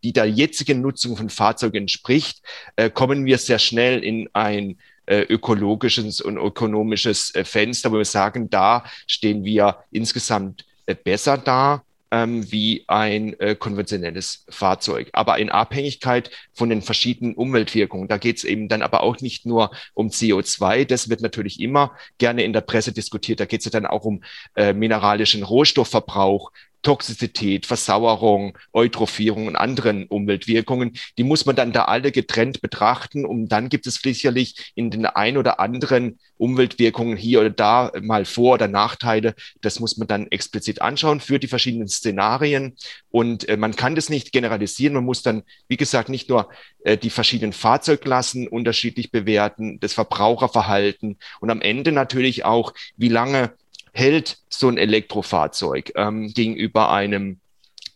die 0.03 0.13
der 0.13 0.27
jetzigen 0.27 0.81
Nutzung 0.81 1.17
von 1.17 1.31
Fahrzeugen 1.31 1.83
entspricht, 1.83 2.43
äh, 2.77 2.91
kommen 2.91 3.25
wir 3.25 3.39
sehr 3.39 3.59
schnell 3.59 4.03
in 4.03 4.29
ein 4.33 4.79
äh, 5.07 5.23
ökologisches 5.23 6.21
und 6.21 6.37
ökonomisches 6.37 7.35
äh, 7.35 7.45
Fenster, 7.45 7.93
wo 7.93 7.99
wir 7.99 8.05
sagen, 8.05 8.51
da 8.51 8.85
stehen 9.07 9.45
wir 9.45 9.85
insgesamt 9.91 10.65
äh, 10.87 10.95
besser 10.95 11.39
da 11.39 11.83
ähm, 12.13 12.53
wie 12.53 12.85
ein 12.87 13.39
äh, 13.41 13.57
konventionelles 13.57 14.45
Fahrzeug. 14.51 15.09
Aber 15.15 15.39
in 15.39 15.49
Abhängigkeit 15.49 16.31
von 16.53 16.69
den 16.69 16.83
verschiedenen 16.83 17.35
Umweltwirkungen. 17.35 18.07
Da 18.07 18.19
geht 18.19 18.37
es 18.37 18.45
eben 18.45 18.69
dann 18.69 18.83
aber 18.83 19.03
auch 19.03 19.21
nicht 19.21 19.47
nur 19.47 19.73
um 19.95 20.09
CO2, 20.09 20.85
das 20.85 21.09
wird 21.09 21.23
natürlich 21.23 21.59
immer 21.59 21.97
gerne 22.19 22.45
in 22.45 22.53
der 22.53 22.61
Presse 22.61 22.93
diskutiert. 22.93 23.41
Da 23.41 23.47
geht 23.47 23.61
es 23.61 23.65
ja 23.65 23.71
dann 23.71 23.87
auch 23.87 24.05
um 24.05 24.23
äh, 24.55 24.75
mineralischen 24.75 25.43
Rohstoffverbrauch, 25.43 26.53
Toxizität, 26.83 27.67
Versauerung, 27.67 28.59
Eutrophierung 28.73 29.47
und 29.47 29.57
anderen 29.57 30.07
Umweltwirkungen, 30.07 30.93
die 31.17 31.25
muss 31.25 31.47
man 31.47 31.57
dann 31.57 31.73
da 31.73 31.85
alle 31.85 32.13
getrennt 32.13 32.61
betrachten. 32.61 33.25
Und 33.25 33.49
dann 33.49 33.69
gibt 33.69 33.87
es 33.87 33.95
sicherlich 33.95 34.73
in 34.75 34.91
den 34.91 35.07
ein 35.07 35.37
oder 35.37 35.61
anderen 35.61 36.19
Umweltwirkungen 36.37 37.17
hier 37.17 37.41
oder 37.41 37.51
da 37.51 37.93
mal 38.03 38.25
Vor- 38.25 38.55
oder 38.55 38.69
Nachteile. 38.69 39.35
Das 39.61 39.81
muss 39.81 39.97
man 39.97 40.09
dann 40.09 40.27
explizit 40.27 40.83
anschauen 40.83 41.21
für 41.21 41.39
die 41.39 41.49
verschiedenen 41.49 41.89
Szenarien. 41.89 42.77
Und 43.11 43.49
äh, 43.49 43.57
man 43.57 43.77
kann 43.77 43.95
das 43.95 44.09
nicht 44.09 44.33
generalisieren. 44.33 44.95
Man 44.95 45.05
muss 45.05 45.23
dann, 45.23 45.43
wie 45.69 45.77
gesagt, 45.77 46.09
nicht 46.09 46.29
nur 46.29 46.49
äh, 46.85 46.97
die 46.99 47.11
verschiedenen 47.11 47.53
Fahrzeugklassen 47.53 48.49
unterschiedlich 48.49 49.11
bewerten, 49.11 49.79
das 49.81 49.93
Verbraucherverhalten 49.93 51.19
und 51.41 51.51
am 51.51 51.61
Ende 51.61 51.93
natürlich 51.93 52.45
auch, 52.45 52.75
wie 52.97 53.09
lange 53.09 53.53
hält 53.93 54.39
so 54.49 54.69
ein 54.69 54.79
Elektrofahrzeug 54.79 55.93
ähm, 55.97 56.29
gegenüber 56.33 56.91
einem 56.91 57.41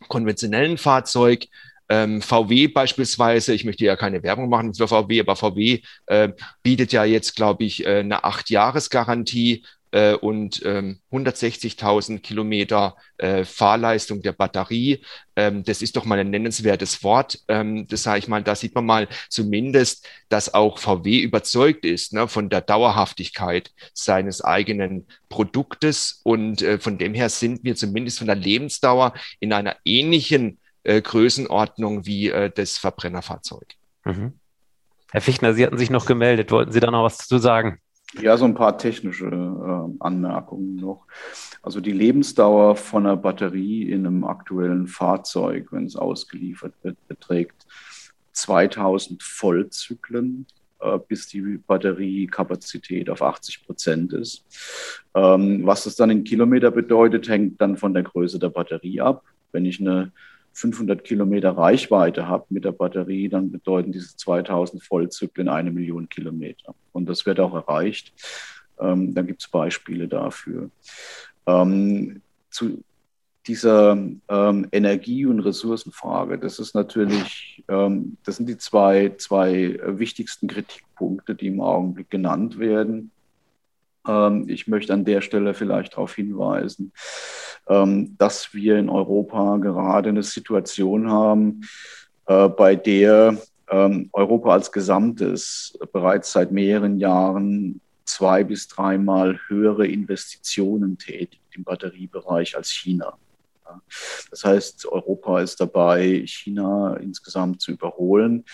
konventionellen 0.09 0.79
Fahrzeug. 0.79 1.47
Ähm, 1.88 2.21
VW 2.21 2.67
beispielsweise, 2.69 3.55
ich 3.55 3.65
möchte 3.65 3.85
ja 3.85 3.97
keine 3.97 4.23
Werbung 4.23 4.49
machen 4.49 4.75
für 4.75 4.88
VW, 4.88 5.21
aber 5.21 5.37
VW 5.37 5.81
äh, 6.07 6.31
bietet 6.62 6.93
ja 6.93 7.05
jetzt, 7.05 7.37
glaube 7.37 7.65
ich, 7.65 7.87
äh, 7.87 8.00
eine 8.00 8.25
Acht-Jahres-Garantie 8.25 9.65
äh, 9.97 10.12
und 10.12 10.61
ähm, 10.67 10.99
160.000 11.11 12.19
Kilometer 12.19 12.97
äh, 13.17 13.45
Fahrleistung 13.45 14.21
der 14.21 14.33
Batterie. 14.33 15.00
Ähm, 15.37 15.65
das 15.65 15.81
ist 15.81 15.97
doch 15.97 16.05
mal 16.05 16.19
ein 16.19 16.29
nennenswertes 16.29 17.03
Wort. 17.03 17.38
Ähm, 17.49 17.87
das 17.88 18.03
sage 18.03 18.19
ich 18.19 18.29
mal, 18.29 18.43
da 18.43 18.55
sieht 18.55 18.75
man 18.75 18.85
mal 18.85 19.09
zumindest, 19.31 20.07
dass 20.29 20.53
auch 20.53 20.79
VW 20.79 21.21
überzeugt 21.21 21.87
ist 21.87 22.12
ne, 22.12 22.29
von 22.29 22.50
der 22.50 22.61
Dauerhaftigkeit 22.61 23.73
seines 23.95 24.45
eigenen 24.45 25.07
Produktes. 25.31 26.21
Und 26.25 26.61
äh, 26.61 26.79
von 26.79 26.99
dem 26.99 27.15
her 27.15 27.31
sind 27.31 27.65
wir 27.65 27.75
zumindest 27.75 28.19
von 28.19 28.26
der 28.26 28.37
Lebensdauer 28.37 29.15
in 29.41 29.55
einer 29.55 29.76
ähnlichen 29.87 30.59
äh, 30.83 31.00
Größenordnung 31.00 32.05
wie 32.05 32.29
äh, 32.29 32.50
das 32.55 32.76
Verbrennerfahrzeug. 32.76 33.67
Mhm. 34.05 34.35
Herr 35.11 35.23
Fichtner, 35.23 35.55
Sie 35.55 35.65
hatten 35.65 35.79
sich 35.79 35.88
noch 35.88 36.05
gemeldet. 36.05 36.50
Wollten 36.50 36.73
Sie 36.73 36.81
da 36.81 36.91
noch 36.91 37.05
was 37.05 37.17
zu 37.17 37.38
sagen? 37.38 37.81
Ja, 38.20 38.37
so 38.37 38.44
ein 38.44 38.54
paar 38.54 38.78
technische 38.78 39.26
äh, 39.26 39.96
Anmerkungen 40.00 40.76
noch. 40.76 41.06
Also 41.62 41.80
die 41.80 41.92
Lebensdauer 41.92 42.76
von 42.76 43.06
einer 43.06 43.16
Batterie 43.16 43.90
in 43.90 44.06
einem 44.06 44.25
aktuellen 44.25 44.87
Fahrzeug, 44.87 45.68
wenn 45.70 45.85
es 45.85 45.96
ausgeliefert 45.96 46.73
wird, 46.82 46.96
beträgt 47.08 47.66
2000 48.32 49.23
Vollzyklen, 49.23 50.46
äh, 50.80 50.99
bis 51.08 51.28
die 51.28 51.58
Batteriekapazität 51.66 53.11
auf 53.11 53.23
80 53.23 53.66
Prozent 53.66 54.12
ist. 54.12 54.44
Ähm, 55.14 55.66
was 55.66 55.85
das 55.85 55.96
dann 55.96 56.11
in 56.11 56.25
Kilometer 56.25 56.70
bedeutet, 56.70 57.28
hängt 57.28 57.61
dann 57.61 57.76
von 57.76 57.92
der 57.92 58.02
Größe 58.02 58.38
der 58.38 58.50
Batterie 58.50 59.00
ab. 59.00 59.25
Wenn 59.52 59.66
ich 59.66 59.80
eine 59.80 60.12
500 60.56 61.04
Kilometer 61.04 61.50
Reichweite 61.50 62.28
habe 62.28 62.46
mit 62.48 62.64
der 62.64 62.72
Batterie, 62.72 63.28
dann 63.28 63.52
bedeuten 63.52 63.92
diese 63.92 64.16
2000 64.16 64.82
Vollzyklen 64.82 65.50
eine 65.50 65.70
Million 65.70 66.08
Kilometer. 66.08 66.75
Und 66.92 67.10
das 67.10 67.26
wird 67.26 67.40
auch 67.40 67.54
erreicht. 67.54 68.14
Ähm, 68.80 69.14
da 69.14 69.20
gibt 69.20 69.42
es 69.42 69.48
Beispiele 69.48 70.08
dafür. 70.08 70.70
Ähm, 71.46 72.22
zu 72.48 72.82
dieser 73.46 73.98
ähm, 74.28 74.68
Energie- 74.72 75.26
und 75.26 75.40
Ressourcenfrage, 75.40 76.38
das 76.38 76.58
ist 76.58 76.75
natürlich, 76.75 77.62
ähm, 77.68 78.16
das 78.25 78.36
sind 78.36 78.48
die 78.48 78.56
zwei, 78.56 79.14
zwei 79.18 79.78
wichtigsten 79.84 80.48
Kritikpunkte, 80.48 81.34
die 81.34 81.48
im 81.48 81.60
Augenblick 81.60 82.08
genannt 82.08 82.58
werden. 82.58 83.10
Ähm, 84.06 84.48
ich 84.48 84.66
möchte 84.66 84.92
an 84.92 85.04
der 85.04 85.20
Stelle 85.20 85.54
vielleicht 85.54 85.94
darauf 85.94 86.14
hinweisen, 86.14 86.92
ähm, 87.68 88.16
dass 88.18 88.54
wir 88.54 88.78
in 88.78 88.88
Europa 88.88 89.56
gerade 89.58 90.10
eine 90.10 90.22
Situation 90.22 91.10
haben, 91.10 91.62
äh, 92.26 92.48
bei 92.48 92.76
der 92.76 93.38
ähm, 93.70 94.10
Europa 94.12 94.52
als 94.52 94.70
Gesamtes 94.70 95.78
bereits 95.92 96.32
seit 96.32 96.52
mehreren 96.52 96.98
Jahren 96.98 97.80
zwei 98.04 98.44
bis 98.44 98.68
dreimal 98.68 99.40
höhere 99.48 99.86
Investitionen 99.86 100.96
tätigt 100.98 101.42
im 101.52 101.64
Batteriebereich 101.64 102.56
als 102.56 102.70
China. 102.70 103.18
Das 104.30 104.44
heißt, 104.44 104.86
Europa 104.86 105.40
ist 105.40 105.60
dabei, 105.60 106.22
China 106.26 106.96
insgesamt 106.96 107.60
zu 107.60 107.72
überholen. 107.72 108.44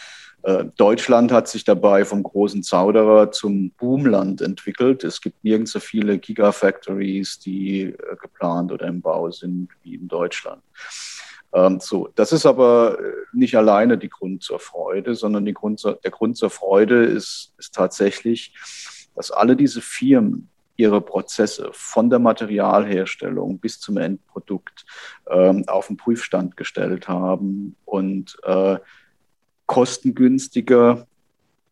Äh, 0.42 0.64
Deutschland 0.76 1.30
hat 1.30 1.48
sich 1.48 1.64
dabei 1.64 2.04
vom 2.04 2.22
großen 2.22 2.62
Zauderer 2.62 3.30
zum 3.30 3.70
Boomland 3.72 4.40
entwickelt. 4.40 5.04
Es 5.04 5.20
gibt 5.20 5.44
nirgends 5.44 5.72
so 5.72 5.80
viele 5.80 6.18
Gigafactories, 6.18 7.38
die 7.38 7.82
äh, 7.82 8.16
geplant 8.20 8.72
oder 8.72 8.86
im 8.86 9.00
Bau 9.00 9.30
sind 9.30 9.68
wie 9.82 9.94
in 9.94 10.08
Deutschland. 10.08 10.62
Ähm, 11.54 11.78
so, 11.80 12.08
das 12.14 12.32
ist 12.32 12.46
aber 12.46 12.98
äh, 12.98 13.12
nicht 13.32 13.56
alleine 13.56 13.98
die 13.98 14.08
Grund 14.08 14.42
zur 14.42 14.58
Freude, 14.58 15.14
sondern 15.14 15.44
Grund 15.54 15.84
der 15.84 16.10
Grund 16.10 16.36
zur 16.36 16.50
Freude 16.50 17.04
ist, 17.04 17.54
ist 17.58 17.74
tatsächlich, 17.74 18.54
dass 19.14 19.30
alle 19.30 19.54
diese 19.54 19.80
Firmen 19.80 20.48
ihre 20.76 21.00
Prozesse 21.00 21.68
von 21.72 22.10
der 22.10 22.18
Materialherstellung 22.18 23.58
bis 23.58 23.78
zum 23.78 23.98
Endprodukt 23.98 24.86
ähm, 25.30 25.64
auf 25.68 25.86
den 25.86 25.96
Prüfstand 25.96 26.56
gestellt 26.56 27.08
haben 27.08 27.76
und 27.84 28.38
äh, 28.42 28.78
kostengünstiger, 29.72 31.06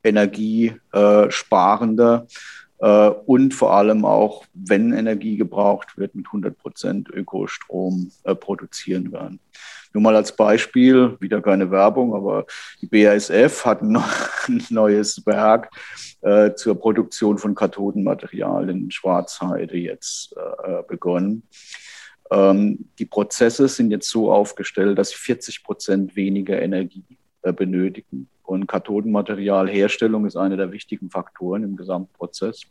energiesparender 0.03 2.27
äh, 2.79 3.11
und 3.27 3.53
vor 3.53 3.75
allem 3.75 4.07
auch, 4.07 4.47
wenn 4.55 4.95
Energie 4.95 5.37
gebraucht 5.37 5.99
wird, 5.99 6.15
mit 6.15 6.25
100 6.29 6.57
Prozent 6.57 7.11
Ökostrom 7.11 8.11
äh, 8.25 8.35
produzieren 8.35 9.13
werden. 9.13 9.39
Nur 9.93 10.03
mal 10.03 10.17
als 10.17 10.35
Beispiel, 10.35 11.19
wieder 11.21 11.43
keine 11.43 11.71
Werbung, 11.71 12.15
aber 12.15 12.47
die 12.81 12.87
BASF 12.87 13.67
hat 13.67 13.83
ein, 13.83 14.03
neues 14.71 15.27
Werk 15.27 15.71
äh, 16.23 16.55
zur 16.55 16.81
Produktion 16.81 17.37
von 17.37 17.55
Kathodenmaterial 17.55 18.71
in 18.71 18.91
Schwarzheide 18.91 19.77
jetzt 19.77 20.35
äh, 20.65 20.83
begonnen. 20.89 21.43
Ähm, 22.31 22.89
die 22.99 23.05
Prozesse 23.05 23.69
sind 23.69 23.91
jetzt 23.91 24.09
so 24.09 24.33
aufgestellt, 24.33 24.99
dass 24.99 25.11
sie 25.11 25.17
40 25.17 25.65
Prozent 25.65 26.17
weniger 26.17 26.63
Energie 26.63 27.05
benötigen. 27.43 28.29
Und 28.43 28.67
Kathodenmaterialherstellung 28.67 30.27
ist 30.27 30.37
einer 30.37 30.57
der 30.57 30.73
wichtigen 30.73 31.09
Faktoren 31.09 31.63
im 31.63 31.77
Gesamtprozess. 31.77 32.63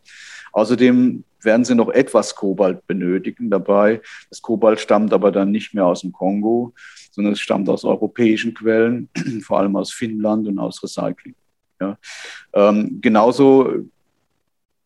Außerdem 0.52 1.24
werden 1.42 1.64
sie 1.64 1.76
noch 1.76 1.90
etwas 1.90 2.36
Kobalt 2.36 2.86
benötigen 2.86 3.50
dabei. 3.50 4.02
Das 4.30 4.42
Kobalt 4.42 4.80
stammt 4.80 5.14
aber 5.14 5.32
dann 5.32 5.52
nicht 5.52 5.74
mehr 5.74 5.86
aus 5.86 6.02
dem 6.02 6.12
Kongo, 6.12 6.74
sondern 7.12 7.34
es 7.34 7.40
stammt 7.40 7.70
aus 7.70 7.86
europäischen 7.86 8.54
Quellen, 8.54 9.10
vor 9.42 9.60
allem 9.60 9.76
aus 9.78 9.92
Finnland 9.92 10.48
und 10.48 10.60
aus 10.60 10.84
Recycling. 10.84 11.36
Ja. 11.80 11.98
Ähm, 12.54 13.00
genauso 13.02 13.86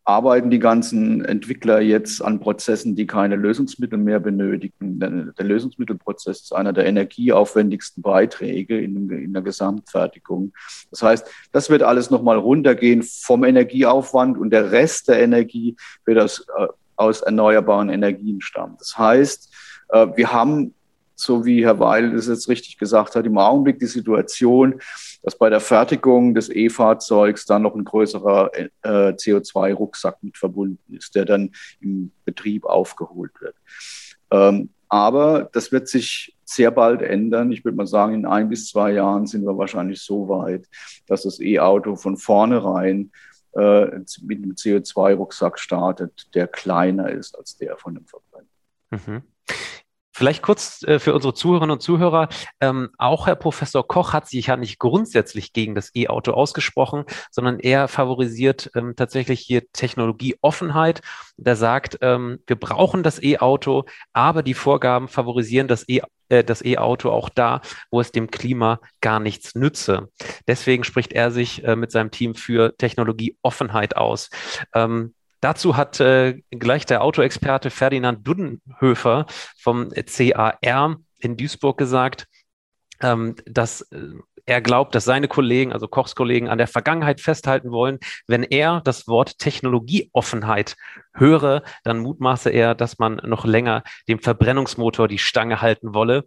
arbeiten 0.06 0.50
die 0.50 0.60
ganzen 0.60 1.24
Entwickler 1.24 1.80
jetzt 1.80 2.22
an 2.22 2.40
Prozessen, 2.40 2.96
die 2.96 3.08
keine 3.08 3.36
Lösungsmittel 3.36 3.98
mehr 3.98 4.20
benötigen. 4.20 5.00
Der 5.00 5.46
Lösungsmittelprozess 5.46 6.42
ist 6.42 6.54
einer 6.54 6.74
der 6.74 6.86
energieaufwendigsten 6.86 8.04
Beiträge 8.04 8.80
in, 8.80 9.10
in 9.10 9.34
der 9.34 9.42
Gesamtfertigung. 9.42 10.52
Das 10.92 11.04
heißt, 11.04 11.28
das 11.54 11.70
wird 11.70 11.84
alles 11.84 12.10
nochmal 12.10 12.38
runtergehen 12.38 13.04
vom 13.04 13.46
Energieaufwand 13.46 14.38
und 14.38 14.50
der 14.50 14.72
Rest 14.72 15.08
der 15.08 15.22
Energie 15.22 15.78
wird 16.06 16.20
aus, 16.20 16.46
äh, 16.58 16.68
aus 16.98 17.22
erneuerbaren 17.22 17.90
Energien 17.90 18.42
stammen. 18.42 18.76
Das 18.80 18.98
heißt, 18.98 19.54
äh, 19.90 20.08
wir 20.16 20.34
haben 20.34 20.74
so 21.16 21.46
wie 21.46 21.64
Herr 21.64 21.80
Weil 21.80 22.14
es 22.16 22.28
jetzt 22.28 22.50
richtig 22.50 22.78
gesagt 22.78 23.16
hat, 23.16 23.26
im 23.26 23.38
Augenblick 23.38 23.80
die 23.80 23.86
Situation, 23.86 24.80
dass 25.22 25.38
bei 25.38 25.50
der 25.50 25.60
Fertigung 25.60 26.34
des 26.34 26.50
E-Fahrzeugs 26.50 27.46
dann 27.46 27.62
noch 27.62 27.76
ein 27.76 27.84
größerer 27.84 28.52
äh, 28.56 28.70
CO2-Rucksack 28.82 30.18
mit 30.22 30.38
verbunden 30.38 30.94
ist, 30.94 31.16
der 31.16 31.26
dann 31.26 31.52
im 31.82 32.12
Betrieb 32.26 32.66
aufgeholt 32.66 33.32
wird. 33.40 33.56
Ähm, 34.32 34.70
aber 34.90 35.50
das 35.54 35.72
wird 35.72 35.88
sich 35.88 36.36
sehr 36.46 36.72
bald 36.72 37.02
ändern. 37.02 37.52
Ich 37.52 37.66
würde 37.66 37.78
mal 37.78 37.88
sagen, 37.88 38.14
in 38.14 38.26
ein 38.26 38.50
bis 38.50 38.70
zwei 38.70 38.92
Jahren 38.92 39.26
sind 39.26 39.44
wir 39.44 39.58
wahrscheinlich 39.58 40.02
so 40.02 40.30
weit, 40.30 40.68
dass 41.08 41.24
das 41.24 41.40
E-Auto 41.40 41.96
von 41.96 42.18
vornherein 42.18 43.12
äh, 43.54 43.86
mit 44.22 44.44
einem 44.44 44.52
CO2-Rucksack 44.52 45.60
startet, 45.60 46.28
der 46.36 46.48
kleiner 46.48 47.10
ist 47.10 47.38
als 47.38 47.58
der 47.58 47.78
von 47.78 47.96
dem 47.96 48.06
Verbrenner. 48.06 48.48
Mhm. 48.92 49.24
Vielleicht 50.14 50.44
kurz 50.44 50.84
äh, 50.84 51.00
für 51.00 51.14
unsere 51.14 51.34
Zuhörerinnen 51.34 51.74
und 51.74 51.82
Zuhörer. 51.82 52.30
Ähm, 52.62 52.90
auch 52.98 53.26
Herr 53.26 53.36
Professor 53.36 53.88
Koch 53.88 54.14
hat 54.14 54.28
sich 54.28 54.48
ja 54.48 54.58
nicht 54.58 54.78
grundsätzlich 54.78 55.54
gegen 55.54 55.74
das 55.74 55.90
E-Auto 55.96 56.34
ausgesprochen, 56.34 57.06
sondern 57.32 57.60
er 57.60 57.88
favorisiert 57.88 58.70
ähm, 58.76 58.96
tatsächlich 58.96 59.40
hier 59.40 59.64
Technologieoffenheit. 59.74 61.02
Der 61.38 61.56
sagt, 61.56 61.98
ähm, 62.02 62.40
wir 62.46 62.56
brauchen 62.56 63.02
das 63.02 63.22
E-Auto, 63.22 63.86
aber 64.14 64.44
die 64.44 64.54
Vorgaben 64.54 65.08
favorisieren 65.08 65.68
das 65.68 65.90
E 65.90 66.02
äh, 66.30 66.44
das 66.44 66.64
E-Auto 66.64 67.10
auch 67.10 67.30
da, 67.30 67.62
wo 67.90 68.00
es 68.00 68.12
dem 68.12 68.30
Klima 68.30 68.80
gar 69.02 69.20
nichts 69.20 69.56
nütze. 69.56 70.10
Deswegen 70.48 70.84
spricht 70.84 71.14
er 71.14 71.32
sich 71.32 71.64
äh, 71.64 71.76
mit 71.76 71.92
seinem 71.92 72.12
Team 72.12 72.36
für 72.36 72.78
Technologieoffenheit 72.78 73.98
aus. 73.98 74.30
Ähm, 74.76 75.14
Dazu 75.44 75.76
hat 75.76 76.00
äh, 76.00 76.42
gleich 76.52 76.86
der 76.86 77.04
Autoexperte 77.04 77.70
Ferdinand 77.70 78.26
Dudenhöfer 78.26 79.26
vom 79.60 79.90
CAR 79.90 80.58
in 81.20 81.36
Duisburg 81.36 81.78
gesagt, 81.78 82.28
ähm, 83.02 83.36
dass 83.46 83.82
äh, 83.92 84.14
er 84.46 84.62
glaubt, 84.62 84.96
dass 84.96 85.04
seine 85.04 85.28
Kollegen, 85.28 85.74
also 85.74 85.90
Kochs 85.90 86.16
Kollegen, 86.16 86.48
an 86.48 86.60
der 86.60 86.68
Vergangenheit 86.68 87.20
festhalten 87.20 87.72
wollen. 87.72 88.00
Wenn 88.26 88.44
er 88.44 88.80
das 88.86 89.06
Wort 89.10 89.38
Technologieoffenheit 89.38 90.78
höre, 91.14 91.64
dann 91.84 92.00
mutmaße 92.00 92.50
er, 92.50 92.74
dass 92.74 92.98
man 92.98 93.16
noch 93.26 93.44
länger 93.44 93.84
dem 94.08 94.20
Verbrennungsmotor 94.20 95.10
die 95.10 95.20
Stange 95.20 95.62
halten 95.62 95.94
wolle. 95.94 96.24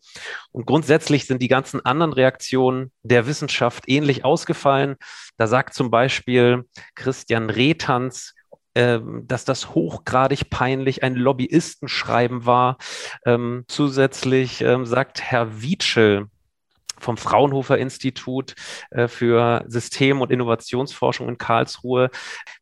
Und 0.53 0.67
grundsätzlich 0.67 1.27
sind 1.27 1.41
die 1.41 1.49
ganzen 1.49 1.83
anderen 1.87 2.13
Reaktionen 2.13 2.93
der 3.03 3.27
Wissenschaft 3.27 3.85
ähnlich 3.87 4.27
ausgefallen. 4.27 4.97
Da 5.39 5.47
sagt 5.47 5.73
zum 5.73 5.91
Beispiel 5.91 6.67
Christian 6.95 7.49
Rethans, 7.49 8.35
ähm, 8.35 8.46
dass 8.77 9.45
das 9.45 9.75
hochgradig 9.75 10.51
peinlich 10.51 11.03
ein 11.03 11.15
Lobbyistenschreiben 11.15 12.47
war. 12.47 12.77
Ähm, 13.25 13.65
zusätzlich 13.69 14.61
ähm, 14.61 14.87
sagt 14.87 15.23
Herr 15.23 15.63
Wietschel, 15.63 16.29
vom 16.99 17.17
Fraunhofer 17.17 17.79
Institut 17.79 18.55
äh, 18.91 19.09
für 19.09 19.65
System- 19.67 20.21
und 20.21 20.31
Innovationsforschung 20.31 21.29
in 21.29 21.39
Karlsruhe. 21.39 22.11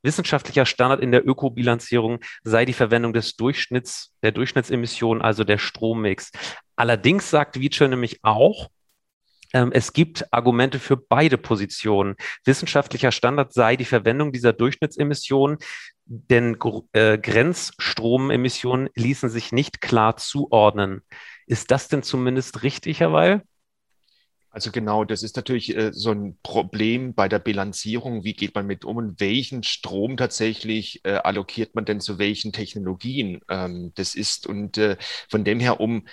Wissenschaftlicher 0.02 0.66
Standard 0.66 1.00
in 1.00 1.12
der 1.12 1.26
Ökobilanzierung 1.26 2.20
sei 2.42 2.64
die 2.64 2.72
Verwendung 2.72 3.12
des 3.12 3.36
Durchschnitts, 3.36 4.14
der 4.22 4.32
Durchschnittsemissionen, 4.32 5.22
also 5.22 5.44
der 5.44 5.58
Strommix. 5.58 6.30
Allerdings 6.76 7.30
sagt 7.30 7.60
Wietschel 7.60 7.88
nämlich 7.88 8.18
auch, 8.22 8.68
ähm, 9.52 9.70
es 9.72 9.92
gibt 9.92 10.32
Argumente 10.32 10.78
für 10.78 10.96
beide 10.96 11.38
Positionen. 11.38 12.16
Wissenschaftlicher 12.44 13.12
Standard 13.12 13.52
sei 13.52 13.76
die 13.76 13.84
Verwendung 13.84 14.32
dieser 14.32 14.52
Durchschnittsemissionen, 14.52 15.58
denn 16.06 16.56
äh, 16.92 17.18
Grenzstromemissionen 17.18 18.90
ließen 18.94 19.28
sich 19.28 19.52
nicht 19.52 19.80
klar 19.80 20.16
zuordnen. 20.16 21.02
Ist 21.46 21.70
das 21.70 21.88
denn 21.88 22.02
zumindest 22.02 22.62
richtig, 22.62 23.00
Herr 23.00 23.12
Weil? 23.12 23.42
Also 24.54 24.70
genau, 24.70 25.04
das 25.04 25.24
ist 25.24 25.34
natürlich 25.34 25.76
äh, 25.76 25.92
so 25.92 26.12
ein 26.12 26.38
Problem 26.44 27.12
bei 27.12 27.28
der 27.28 27.40
Bilanzierung. 27.40 28.22
Wie 28.22 28.34
geht 28.34 28.54
man 28.54 28.66
mit 28.66 28.84
um 28.84 28.98
und 28.98 29.18
welchen 29.18 29.64
Strom 29.64 30.16
tatsächlich 30.16 31.04
äh, 31.04 31.14
allokiert 31.14 31.74
man 31.74 31.84
denn 31.84 32.00
zu 32.00 32.20
welchen 32.20 32.52
Technologien? 32.52 33.40
Ähm, 33.48 33.90
das 33.96 34.14
ist 34.14 34.46
und 34.46 34.78
äh, 34.78 34.96
von 35.28 35.42
dem 35.42 35.58
her 35.58 35.80
um 35.80 36.06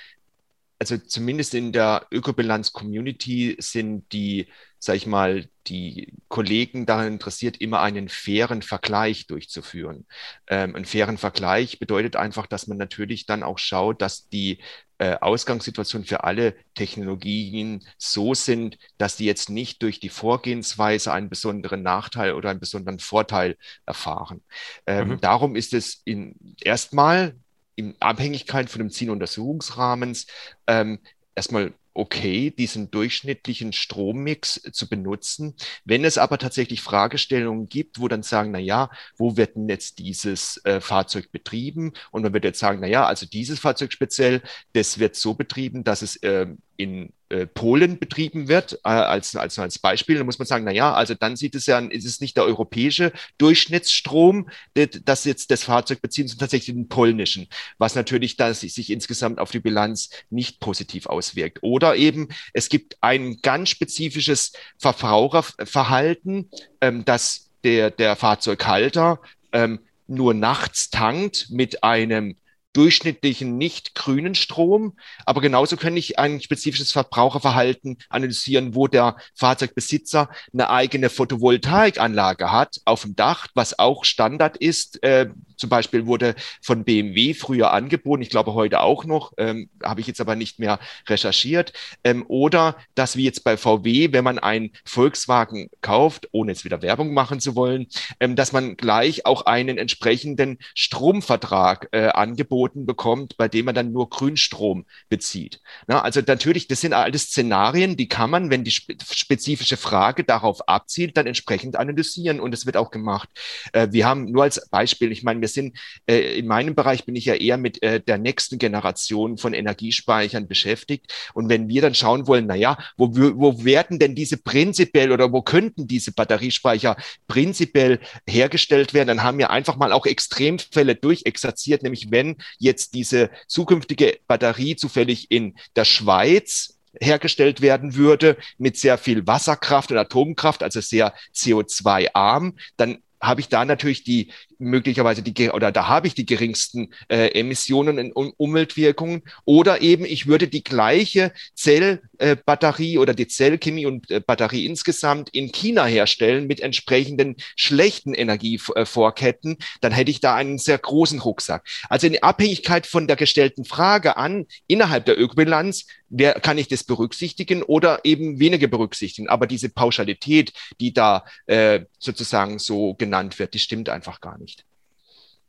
also 0.82 0.98
zumindest 0.98 1.54
in 1.54 1.72
der 1.72 2.08
Ökobilanz-Community 2.10 3.56
sind 3.60 4.12
die, 4.14 4.48
sag 4.80 4.96
ich 4.96 5.06
mal, 5.06 5.48
die 5.68 6.12
Kollegen 6.28 6.88
daran 6.88 7.06
interessiert, 7.06 7.58
immer 7.58 7.82
einen 7.82 8.10
fairen 8.10 8.64
Vergleich 8.64 9.28
durchzuführen. 9.28 10.08
Ähm, 10.48 10.76
einen 10.76 10.86
fairen 10.86 11.20
Vergleich 11.20 11.78
bedeutet 11.78 12.16
einfach, 12.16 12.48
dass 12.48 12.66
man 12.66 12.80
natürlich 12.80 13.28
dann 13.28 13.44
auch 13.44 13.60
schaut, 13.60 14.02
dass 14.02 14.28
die 14.30 14.58
äh, 14.98 15.18
Ausgangssituationen 15.22 16.08
für 16.08 16.24
alle 16.24 16.56
Technologien 16.74 17.86
so 18.00 18.34
sind, 18.34 18.80
dass 18.98 19.18
die 19.18 19.26
jetzt 19.26 19.52
nicht 19.52 19.84
durch 19.84 20.00
die 20.00 20.10
Vorgehensweise 20.10 21.14
einen 21.14 21.30
besonderen 21.30 21.84
Nachteil 21.84 22.34
oder 22.34 22.50
einen 22.50 22.60
besonderen 22.60 22.98
Vorteil 22.98 23.56
erfahren. 23.86 24.42
Ähm, 24.88 25.10
mhm. 25.10 25.22
Darum 25.22 25.56
ist 25.56 25.76
es 25.76 26.02
in 26.06 26.56
erstmal 26.60 27.36
in 27.76 27.96
Abhängigkeit 28.00 28.70
von 28.70 28.80
dem 28.80 28.90
Zieluntersuchungsrahmens 28.90 30.28
ähm, 30.68 31.00
erstmal 31.36 31.74
okay, 31.94 32.52
diesen 32.52 32.90
durchschnittlichen 32.90 33.74
Strommix 33.74 34.62
zu 34.72 34.88
benutzen. 34.88 35.56
Wenn 35.84 36.06
es 36.06 36.18
aber 36.18 36.38
tatsächlich 36.38 36.82
Fragestellungen 36.82 37.68
gibt, 37.68 38.00
wo 38.00 38.08
dann 38.08 38.24
sagen, 38.24 38.52
na 38.52 38.60
ja, 38.60 38.90
wo 39.18 39.36
wird 39.38 39.56
denn 39.56 39.68
jetzt 39.68 40.00
dieses 40.00 40.64
äh, 40.64 40.80
Fahrzeug 40.80 41.32
betrieben? 41.32 41.94
Und 42.12 42.24
man 42.24 42.34
wird 42.34 42.46
jetzt 42.46 42.60
sagen, 42.60 42.80
na 42.82 42.88
ja, 42.88 43.06
also 43.06 43.26
dieses 43.26 43.60
Fahrzeug 43.60 43.92
speziell, 43.92 44.42
das 44.74 45.00
wird 45.00 45.16
so 45.16 45.34
betrieben, 45.34 45.84
dass 45.84 46.02
es 46.02 46.16
äh, 46.18 46.48
in 46.78 47.12
Polen 47.46 47.98
betrieben 48.00 48.48
wird, 48.48 48.74
äh, 48.84 48.90
als, 48.90 49.36
als, 49.36 49.58
als 49.58 49.80
Beispiel, 49.80 50.18
dann 50.18 50.26
muss 50.26 50.40
man 50.40 50.46
sagen, 50.46 50.66
na 50.66 50.72
ja, 50.72 50.94
also 50.94 51.14
dann 51.14 51.36
sieht 51.36 51.56
es 51.56 51.66
ja, 51.66 51.80
ist 51.80 52.06
es 52.06 52.22
nicht 52.22 52.38
der 52.38 52.44
europäische 52.44 53.12
Durchschnittsstrom, 53.38 54.50
das 54.74 55.26
jetzt 55.26 55.52
das 55.52 55.64
Fahrzeug 55.64 56.02
bezieht, 56.02 56.30
sondern 56.30 56.42
tatsächlich 56.42 56.76
den 56.76 56.90
polnischen, 56.90 57.48
was 57.78 57.96
natürlich 57.96 58.38
dann 58.38 58.54
sich 58.54 58.90
insgesamt 58.90 59.40
auf 59.40 59.52
die 59.52 59.60
Bilanz 59.60 60.10
nicht 60.30 60.60
positiv 60.60 61.06
auswirkt. 61.06 61.60
Oder 61.62 61.96
eben, 61.96 62.30
es 62.54 62.70
gibt 62.70 62.98
ein 63.02 63.38
ganz 63.42 63.70
spezifisches 63.70 64.54
Verbraucherverhalten, 64.78 66.50
ähm, 66.82 67.06
dass 67.06 67.50
der, 67.64 67.92
der 67.92 68.16
Fahrzeughalter 68.16 69.20
ähm, 69.52 69.80
nur 70.08 70.34
nachts 70.34 70.90
tankt 70.90 71.48
mit 71.50 71.84
einem 71.84 72.36
durchschnittlichen 72.74 73.58
nicht 73.58 73.96
grünen 73.96 74.36
Strom. 74.36 74.98
Aber 75.26 75.42
genauso 75.42 75.78
kann 75.78 75.98
ich 75.98 76.20
ein 76.20 76.42
spezifisches 76.42 76.92
Verbraucherverhalten 76.92 77.98
analysieren, 78.10 78.76
wo 78.76 78.88
der 78.88 79.18
Fahrzeugbesitzer 79.36 80.30
eine 80.54 80.70
eigene 80.70 81.10
Photovoltaikanlage 81.10 82.52
hat 82.52 82.78
auf 82.86 83.02
dem 83.02 83.16
Dach, 83.16 83.48
was 83.54 83.78
auch 83.78 84.06
Standard 84.06 84.58
ist. 84.58 85.04
Äh, 85.04 85.30
zum 85.58 85.70
Beispiel 85.70 86.06
wurde 86.08 86.36
von 86.62 86.84
BMW 86.84 87.34
früher 87.34 87.72
angeboten, 87.72 88.24
ich 88.24 88.30
glaube 88.30 88.54
heute 88.54 88.80
auch 88.80 89.06
noch, 89.06 89.34
ähm, 89.38 89.70
habe 89.84 90.02
ich 90.02 90.08
jetzt 90.08 90.22
aber 90.22 90.36
nicht 90.36 90.60
mehr 90.60 90.80
recherchiert. 91.08 91.74
Ähm, 92.04 92.26
oder 92.28 92.78
dass 92.96 93.16
wie 93.16 93.26
jetzt 93.26 93.44
bei 93.44 93.58
VW, 93.58 94.12
wenn 94.12 94.24
man 94.24 94.40
einen 94.40 94.72
Volkswagen 94.86 95.70
kauft, 95.82 96.30
ohne 96.32 96.52
jetzt 96.52 96.66
wieder 96.66 96.82
Werbung 96.82 97.14
machen 97.14 97.40
zu 97.40 97.56
wollen, 97.56 97.88
ähm, 98.20 98.36
dass 98.36 98.54
man 98.54 98.78
gleich 98.78 99.26
auch 99.26 99.46
einen 99.46 99.78
entsprechenden 99.78 100.58
Stromvertrag 100.74 101.90
äh, 101.92 102.08
angeboten 102.08 102.61
angeboten 102.62 102.86
bekommt, 102.86 103.38
bei 103.38 103.48
dem 103.48 103.66
man 103.66 103.76
dann 103.76 103.92
nur 103.92 104.10
Grünstrom 104.10 104.86
bezieht. 105.10 105.60
Na, 105.88 106.02
also 106.02 106.22
natürlich, 106.26 106.68
das 106.68 106.82
sind 106.82 106.94
alles 106.94 107.24
Szenarien, 107.24 107.98
die 107.98 108.08
kann 108.08 108.30
man, 108.30 108.50
wenn 108.50 108.64
die 108.64 108.72
spezifische 108.72 109.78
Frage 109.78 110.24
darauf 110.24 110.68
abzielt, 110.68 111.18
dann 111.18 111.28
entsprechend 111.28 111.76
analysieren 111.76 112.40
und 112.40 112.54
es 112.54 112.66
wird 112.66 112.78
auch 112.78 112.92
gemacht. 112.92 113.30
Äh, 113.74 113.88
wir 113.92 114.06
haben 114.06 114.32
nur 114.32 114.44
als 114.44 114.70
Beispiel, 114.70 115.12
ich 115.12 115.24
meine, 115.24 115.42
wir 115.42 115.48
sind 115.48 115.78
äh, 116.08 116.38
in 116.38 116.48
meinem 116.48 116.76
Bereich 116.76 117.06
bin 117.06 117.16
ich 117.16 117.26
ja 117.26 117.36
eher 117.36 117.58
mit 117.58 117.82
äh, 117.84 118.00
der 118.00 118.18
nächsten 118.18 118.58
Generation 118.58 119.38
von 119.38 119.54
Energiespeichern 119.54 120.48
beschäftigt 120.48 121.14
und 121.34 121.50
wenn 121.50 121.68
wir 121.68 121.82
dann 121.82 121.96
schauen 121.96 122.28
wollen, 122.28 122.46
na 122.48 122.56
ja, 122.56 122.78
wo, 122.98 123.10
wo 123.14 123.64
werden 123.64 124.00
denn 124.00 124.16
diese 124.16 124.38
prinzipiell 124.38 125.12
oder 125.12 125.32
wo 125.32 125.42
könnten 125.42 125.88
diese 125.88 126.12
Batteriespeicher 126.12 126.96
prinzipiell 127.28 128.00
hergestellt 128.28 128.94
werden, 128.94 129.08
dann 129.08 129.24
haben 129.24 129.38
wir 129.38 129.50
einfach 129.50 129.78
mal 129.78 129.92
auch 129.92 130.06
Extremfälle 130.06 130.96
durchexerziert, 130.96 131.84
nämlich 131.84 132.12
wenn 132.12 132.38
jetzt 132.58 132.94
diese 132.94 133.30
zukünftige 133.48 134.20
Batterie 134.28 134.76
zufällig 134.76 135.32
in 135.32 135.56
der 135.76 135.86
Schweiz 135.86 136.78
hergestellt 137.00 137.62
werden 137.62 137.96
würde 137.96 138.38
mit 138.58 138.78
sehr 138.78 138.98
viel 138.98 139.26
Wasserkraft 139.26 139.92
und 139.92 139.98
Atomkraft, 139.98 140.64
also 140.64 140.82
sehr 140.82 141.14
CO2-arm, 141.34 142.58
dann 142.78 143.00
habe 143.22 143.42
ich 143.42 143.50
da 143.50 143.66
natürlich 143.66 144.04
die 144.04 144.32
möglicherweise 144.62 145.22
die 145.24 145.50
oder 145.50 145.72
da 145.72 145.88
habe 145.88 146.08
ich 146.08 146.16
die 146.16 146.26
geringsten 146.26 146.94
äh, 147.10 147.28
Emissionen 147.40 148.12
und 148.12 148.34
Umweltwirkungen 148.38 149.24
oder 149.44 149.82
eben 149.82 150.06
ich 150.06 150.28
würde 150.28 150.48
die 150.48 150.64
gleiche 150.64 151.34
Zellbatterie 151.56 152.96
äh, 152.96 152.98
oder 152.98 153.14
die 153.14 153.28
Zellchemie 153.28 153.86
und 153.86 154.10
äh, 154.12 154.20
Batterie 154.20 154.66
insgesamt 154.66 155.30
in 155.30 155.52
China 155.52 155.86
herstellen 155.86 156.48
mit 156.48 156.60
entsprechenden 156.60 157.36
schlechten 157.56 158.14
Energievorketten, 158.14 159.58
dann 159.82 159.92
hätte 159.92 160.12
ich 160.12 160.22
da 160.22 160.36
einen 160.36 160.60
sehr 160.60 160.78
großen 160.78 161.20
Rucksack. 161.20 161.68
Also 161.90 162.08
in 162.08 162.22
Abhängigkeit 162.22 162.86
von 162.86 163.08
der 163.08 163.16
gestellten 163.16 163.66
Frage 163.66 164.18
an 164.18 164.46
innerhalb 164.68 165.06
der 165.06 165.20
Ökobilanz 165.20 165.86
wer, 166.12 166.34
kann 166.34 166.58
ich 166.58 166.68
das 166.68 166.84
berücksichtigen 166.84 167.64
oder 167.64 168.02
eben 168.04 168.40
weniger 168.40 168.68
berücksichtigen. 168.68 169.30
Aber 169.30 169.48
diese 169.48 169.70
Pauschalität, 169.70 170.54
die 170.80 170.94
da 170.94 171.26
äh, 171.48 171.86
sozusagen 171.98 172.60
so 172.60 172.94
genannt 172.94 173.40
wird, 173.40 173.54
die 173.54 173.60
stimmt 173.60 173.90
einfach 173.90 174.22
gar 174.22 174.38
nicht. 174.38 174.51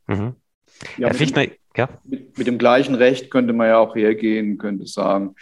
Mhm. 0.07 0.35
Ja, 0.97 1.07
Herr 1.07 1.15
Fichtner, 1.15 1.45
ja. 1.75 1.89
Mit, 2.03 2.37
mit, 2.37 2.47
dem 2.47 2.57
gleichen 2.57 2.95
Recht 2.95 3.31
könnte 3.31 3.53
man 3.53 3.67
ja 3.67 3.77
auch 3.77 3.95
hergehen, 3.95 4.57
könnte 4.57 4.85
sagen, 4.85 5.35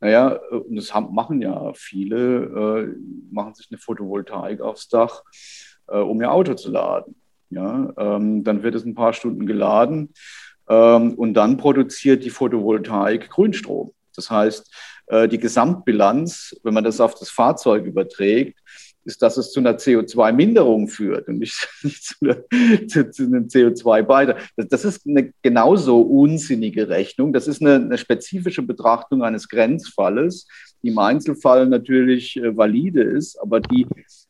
naja, 0.00 0.38
und 0.50 0.76
das 0.76 0.94
haben, 0.94 1.14
machen 1.14 1.40
ja 1.40 1.72
viele, 1.74 2.86
äh, 2.88 3.32
machen 3.32 3.54
sich 3.54 3.68
eine 3.70 3.78
Photovoltaik 3.78 4.60
aufs 4.60 4.88
Dach, 4.88 5.22
äh, 5.88 5.98
um 5.98 6.20
ihr 6.20 6.30
Auto 6.30 6.54
zu 6.54 6.70
laden. 6.70 7.16
Ja, 7.50 7.92
ähm, 7.96 8.42
dann 8.44 8.62
wird 8.62 8.74
es 8.74 8.84
ein 8.84 8.94
paar 8.94 9.12
Stunden 9.12 9.46
geladen 9.46 10.12
ähm, 10.68 11.14
und 11.14 11.34
dann 11.34 11.56
produziert 11.56 12.24
die 12.24 12.30
Photovoltaik 12.30 13.30
Grünstrom. 13.30 13.92
Das 14.16 14.30
heißt, 14.30 14.74
äh, 15.06 15.28
die 15.28 15.38
Gesamtbilanz, 15.38 16.56
wenn 16.62 16.74
man 16.74 16.84
das 16.84 17.00
auf 17.00 17.14
das 17.14 17.30
Fahrzeug 17.30 17.84
überträgt, 17.84 18.58
ist, 19.04 19.22
dass 19.22 19.36
es 19.36 19.52
zu 19.52 19.60
einer 19.60 19.76
CO2-Minderung 19.76 20.88
führt 20.88 21.28
und 21.28 21.38
nicht, 21.38 21.68
nicht 21.82 22.04
zu, 22.04 22.16
einer, 22.22 22.88
zu, 22.88 23.10
zu, 23.10 23.24
einem 23.24 23.46
CO2-Beitrag. 23.46 24.38
Das, 24.56 24.68
das, 24.68 24.84
ist 24.84 25.06
eine 25.06 25.32
genauso 25.42 26.00
unsinnige 26.00 26.88
Rechnung. 26.88 27.32
Das 27.32 27.46
ist 27.46 27.60
eine, 27.60 27.76
eine, 27.76 27.98
spezifische 27.98 28.62
Betrachtung 28.62 29.22
eines 29.22 29.48
Grenzfalles, 29.48 30.46
die 30.82 30.88
im 30.88 30.98
Einzelfall 30.98 31.66
natürlich 31.66 32.36
äh, 32.36 32.56
valide 32.56 33.02
ist, 33.02 33.36
aber 33.40 33.60
die 33.60 33.86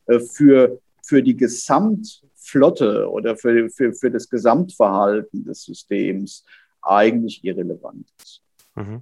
äh, 0.07 0.19
für, 0.19 0.79
für 1.03 1.21
die 1.21 1.35
Gesamtflotte 1.35 3.09
oder 3.09 3.35
für, 3.37 3.69
für, 3.69 3.93
für 3.93 4.11
das 4.11 4.29
Gesamtverhalten 4.29 5.45
des 5.45 5.63
Systems 5.63 6.43
eigentlich 6.81 7.43
irrelevant 7.43 8.07
ist. 8.21 8.41
Mhm. 8.75 9.01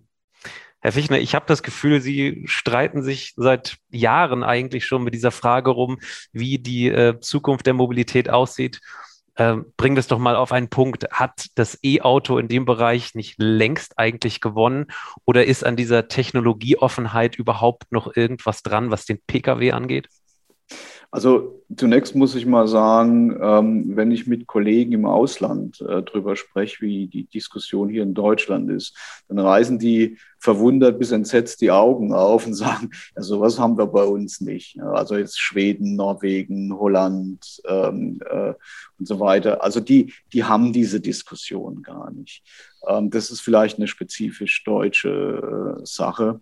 Herr 0.84 0.92
Fichtner, 0.92 1.18
ich 1.20 1.34
habe 1.34 1.46
das 1.48 1.64
Gefühl, 1.64 2.02
Sie 2.02 2.44
streiten 2.46 3.04
sich 3.04 3.36
seit 3.38 3.78
Jahren 3.90 4.44
eigentlich 4.44 4.86
schon 4.86 5.02
mit 5.06 5.14
dieser 5.14 5.32
Frage 5.32 5.70
rum, 5.70 6.00
wie 6.34 6.60
die 6.60 6.90
äh, 6.90 7.22
Zukunft 7.22 7.66
der 7.66 7.74
Mobilität 7.74 8.30
aussieht. 8.30 8.82
Ähm, 9.38 9.68
bring 9.78 9.96
das 9.96 10.08
doch 10.08 10.20
mal 10.20 10.36
auf 10.36 10.52
einen 10.52 10.68
Punkt. 10.68 11.08
Hat 11.10 11.48
das 11.56 11.80
E-Auto 11.84 12.38
in 12.38 12.50
dem 12.50 12.66
Bereich 12.66 13.16
nicht 13.16 13.36
längst 13.38 13.98
eigentlich 13.98 14.42
gewonnen 14.42 14.88
oder 15.24 15.46
ist 15.46 15.66
an 15.66 15.78
dieser 15.78 16.10
Technologieoffenheit 16.10 17.38
überhaupt 17.38 17.90
noch 17.94 18.14
irgendwas 18.18 18.62
dran, 18.62 18.92
was 18.92 19.06
den 19.06 19.22
Pkw 19.26 19.72
angeht? 19.72 20.10
Also 21.14 21.64
zunächst 21.78 22.16
muss 22.16 22.34
ich 22.34 22.48
mal 22.48 22.68
sagen, 22.68 23.38
ähm, 23.40 23.96
wenn 23.96 24.10
ich 24.10 24.26
mit 24.26 24.48
Kollegen 24.48 24.94
im 24.94 25.06
Ausland 25.06 25.80
äh, 25.82 26.02
drüber 26.02 26.36
spreche, 26.36 26.82
wie 26.82 27.06
die 27.06 27.26
Diskussion 27.26 27.88
hier 27.88 28.02
in 28.02 28.16
Deutschland 28.16 28.72
ist, 28.72 28.98
dann 29.28 29.38
reißen 29.38 29.78
die 29.78 30.18
verwundert 30.40 30.98
bis 30.98 31.12
entsetzt 31.12 31.62
die 31.62 31.70
Augen 31.70 32.14
auf 32.16 32.48
und 32.48 32.54
sagen, 32.56 32.90
ja, 33.16 33.22
sowas 33.22 33.60
haben 33.60 33.78
wir 33.78 33.86
bei 33.86 34.04
uns 34.04 34.42
nicht. 34.42 34.80
Also 34.82 35.16
jetzt 35.16 35.40
Schweden, 35.40 35.96
Norwegen, 35.96 36.76
Holland 36.76 37.62
ähm, 37.68 38.20
äh, 38.28 38.56
und 38.98 39.08
so 39.08 39.20
weiter. 39.20 39.64
Also 39.64 39.82
die, 39.82 40.12
die 40.34 40.46
haben 40.46 40.74
diese 40.74 41.00
Diskussion 41.00 41.84
gar 41.84 42.10
nicht. 42.10 42.42
Ähm, 42.88 43.12
das 43.12 43.30
ist 43.30 43.42
vielleicht 43.42 43.78
eine 43.78 43.88
spezifisch 43.88 44.64
deutsche 44.64 45.78
äh, 45.80 45.86
Sache. 45.86 46.42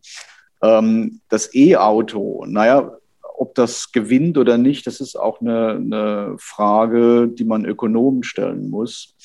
Ähm, 0.64 1.20
das 1.28 1.54
E-Auto, 1.54 2.46
naja, 2.48 2.98
ob 3.42 3.56
das 3.56 3.92
gewinnt 3.92 4.38
oder 4.38 4.60
nicht, 4.60 4.86
das 4.86 5.02
ist 5.02 5.16
auch 5.16 5.42
eine, 5.42 5.72
eine 5.72 6.36
Frage, 6.38 7.28
die 7.28 7.44
man 7.44 7.66
Ökonomen 7.66 8.22
stellen 8.22 8.70
muss. 8.70 9.16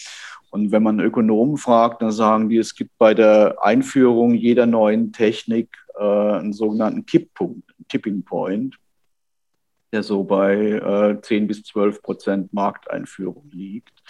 Und 0.48 0.72
wenn 0.72 0.82
man 0.82 1.00
Ökonomen 1.00 1.58
fragt, 1.58 2.00
dann 2.00 2.12
sagen 2.12 2.48
die, 2.48 2.56
es 2.56 2.74
gibt 2.74 2.96
bei 2.96 3.12
der 3.12 3.58
Einführung 3.62 4.32
jeder 4.32 4.64
neuen 4.64 5.12
Technik 5.12 5.68
äh, 5.98 6.02
einen 6.02 6.54
sogenannten 6.54 7.04
Kipppunkt, 7.04 7.74
Tipping 7.88 8.24
Point, 8.24 8.78
der 9.92 10.02
so 10.02 10.24
bei 10.24 10.54
äh, 10.54 11.20
10 11.20 11.46
bis 11.46 11.64
12 11.64 12.00
Prozent 12.00 12.54
Markteinführung 12.54 13.50
liegt. 13.52 14.02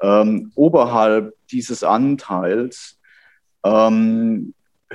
Ähm, 0.00 0.52
oberhalb 0.54 1.34
dieses 1.50 1.84
Anteils 1.84 2.98
ähm, 3.62 4.54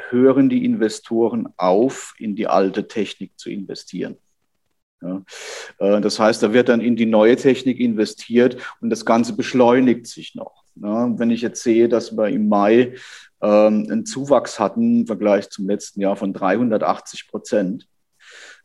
hören 0.10 0.50
die 0.50 0.66
Investoren 0.66 1.50
auf, 1.58 2.16
in 2.18 2.36
die 2.36 2.48
alte 2.48 2.88
Technik 2.88 3.38
zu 3.38 3.52
investieren. 3.52 4.18
Ja. 5.02 5.22
Äh, 5.80 6.02
das 6.02 6.20
heißt, 6.20 6.44
da 6.44 6.54
wird 6.54 6.70
dann 6.70 6.82
in 6.82 6.96
die 6.96 7.06
neue 7.06 7.36
Technik 7.36 7.80
investiert 7.80 8.58
und 8.82 8.90
das 8.90 9.06
Ganze 9.06 9.34
beschleunigt 9.34 10.08
sich 10.08 10.36
noch. 10.36 10.64
Ja. 10.76 11.18
Wenn 11.18 11.32
ich 11.32 11.42
jetzt 11.42 11.64
sehe, 11.64 11.90
dass 11.90 12.16
wir 12.16 12.28
im 12.28 12.50
Mai 12.50 12.96
ähm, 13.42 13.88
einen 13.90 14.06
Zuwachs 14.06 14.60
hatten 14.60 15.02
im 15.02 15.08
Vergleich 15.08 15.50
zum 15.50 15.68
letzten 15.68 16.02
Jahr 16.02 16.16
von 16.16 16.34
380 16.34 17.28
Prozent 17.28 17.88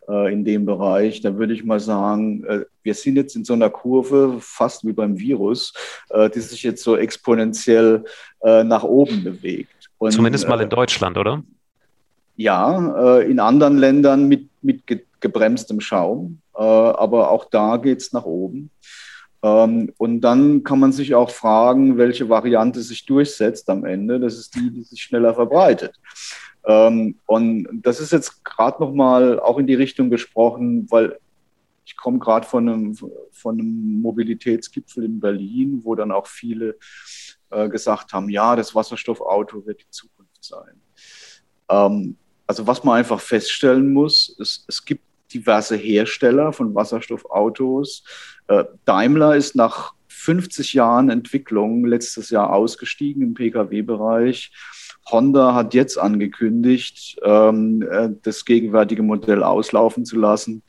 äh, 0.09 0.33
in 0.33 0.45
dem 0.45 0.67
Bereich, 0.67 1.21
dann 1.21 1.39
würde 1.39 1.55
ich 1.55 1.65
mal 1.65 1.81
sagen, 1.81 2.45
äh, 2.45 2.65
wir 2.83 2.95
sind 2.95 3.17
jetzt 3.17 3.37
in 3.37 3.45
so 3.45 3.53
einer 3.53 3.71
Kurve, 3.71 4.37
fast 4.41 4.85
wie 4.85 4.93
beim 4.93 5.19
Virus, 5.19 5.73
äh, 6.11 6.29
die 6.31 6.41
sich 6.41 6.63
jetzt 6.63 6.83
so 6.83 6.97
exponentiell 6.97 8.05
äh, 8.43 8.65
nach 8.65 8.83
oben 8.83 9.23
bewegt. 9.25 9.91
Und, 9.99 10.13
Zumindest 10.13 10.49
mal 10.49 10.61
in 10.61 10.67
äh, 10.67 10.71
Deutschland, 10.71 11.17
oder? 11.17 11.43
Ja, 12.37 13.21
in 13.21 13.39
anderen 13.39 13.79
Ländern 13.79 14.27
mit, 14.27 14.49
mit 14.61 15.04
gebremstem 15.25 15.81
Schaum, 15.81 16.43
äh, 16.55 16.63
aber 16.63 17.31
auch 17.31 17.47
da 17.47 17.79
geht 17.79 18.01
es 18.03 18.13
nach 18.13 18.27
oben. 18.27 18.71
Ähm, 19.43 19.93
und 19.97 20.21
dann 20.21 20.63
kann 20.65 20.79
man 20.79 20.93
sich 20.93 21.15
auch 21.15 21.31
fragen, 21.31 21.97
welche 21.97 22.29
Variante 22.29 22.83
sich 22.83 23.07
durchsetzt 23.07 23.69
am 23.71 23.85
Ende. 23.87 24.21
Das 24.21 24.39
ist 24.39 24.55
die, 24.55 24.71
die 24.71 24.83
sich 24.83 25.03
schneller 25.03 25.35
verbreitet. 25.35 25.99
Ähm, 26.67 27.17
und 27.27 27.69
das 27.83 28.01
ist 28.01 28.13
jetzt 28.13 28.45
gerade 28.45 28.83
nochmal 28.83 29.41
auch 29.41 29.59
in 29.59 29.67
die 29.67 29.75
Richtung 29.75 30.11
gesprochen, 30.11 30.87
weil 30.91 31.19
ich 31.87 31.97
komme 31.97 32.19
gerade 32.19 32.47
von 32.47 32.69
einem, 32.69 32.95
von 32.95 33.55
einem 33.59 34.01
Mobilitätsgipfel 34.01 35.05
in 35.05 35.21
Berlin, 35.21 35.81
wo 35.85 35.95
dann 35.95 36.13
auch 36.13 36.27
viele 36.27 36.77
äh, 37.51 37.69
gesagt 37.69 38.13
haben, 38.13 38.29
ja, 38.29 38.57
das 38.57 38.75
Wasserstoffauto 38.75 39.65
wird 39.67 39.81
die 39.81 39.91
Zukunft 39.91 40.45
sein. 40.45 40.81
Ähm, 41.71 42.17
also 42.47 42.67
was 42.67 42.85
man 42.85 42.99
einfach 42.99 43.21
feststellen 43.21 43.93
muss, 43.93 44.37
es, 44.39 44.65
es 44.69 44.85
gibt 44.85 45.03
diverse 45.35 45.77
Hersteller 45.77 46.53
von 46.53 46.75
Wasserstoffautos. 46.75 48.05
Äh, 48.49 48.65
Daimler 48.85 49.37
ist 49.37 49.57
nach 49.57 49.95
50 50.09 50.73
Jahren 50.73 51.11
Entwicklung 51.11 51.85
letztes 51.85 52.31
Jahr 52.31 52.53
ausgestiegen 52.53 53.23
im 53.23 53.35
Pkw-Bereich. 53.35 54.53
Honda 55.11 55.55
hat 55.55 55.75
jetzt 55.75 55.99
angekündigt, 55.99 57.21
ähm, 57.23 57.83
äh, 57.83 58.09
das 58.23 58.45
gegenwärtige 58.45 59.03
Modell 59.03 59.43
auslaufen 59.43 60.05
zu 60.07 60.17
lassen. 60.17 60.63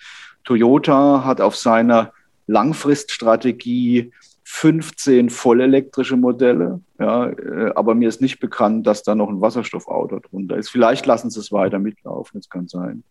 Toyota 0.43 1.23
hat 1.23 1.39
auf 1.39 1.55
seiner 1.55 2.11
Langfriststrategie 2.47 4.11
15 4.47 5.31
vollelektrische 5.31 6.17
Modelle. 6.17 6.79
Ja, 6.99 7.29
äh, 7.29 7.71
aber 7.75 7.95
mir 7.95 8.07
ist 8.07 8.21
nicht 8.21 8.39
bekannt, 8.39 8.85
dass 8.85 9.01
da 9.01 9.15
noch 9.15 9.27
ein 9.27 9.41
Wasserstoffauto 9.41 10.19
drunter 10.19 10.55
ist. 10.55 10.69
Vielleicht 10.69 11.07
lassen 11.07 11.31
sie 11.31 11.39
es 11.39 11.51
weiter 11.51 11.79
mitlaufen, 11.79 12.39
das 12.39 12.49
kann 12.49 12.67
sein. 12.67 13.03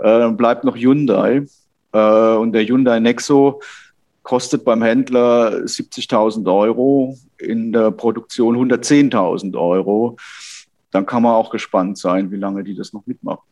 Äh, 0.00 0.30
bleibt 0.32 0.64
noch 0.64 0.76
Hyundai. 0.76 1.46
Äh, 1.92 2.34
und 2.34 2.52
der 2.52 2.64
Hyundai 2.64 2.98
Nexo 2.98 3.62
kostet 4.24 4.64
beim 4.64 4.82
Händler 4.82 5.64
70.000 5.64 6.52
Euro, 6.52 7.16
in 7.38 7.72
der 7.72 7.92
Produktion 7.92 8.56
110.000 8.56 9.56
Euro. 9.56 10.16
Dann 10.90 11.06
kann 11.06 11.22
man 11.22 11.34
auch 11.34 11.50
gespannt 11.50 11.98
sein, 11.98 12.32
wie 12.32 12.36
lange 12.36 12.64
die 12.64 12.74
das 12.74 12.92
noch 12.92 13.06
mitmachen. 13.06 13.44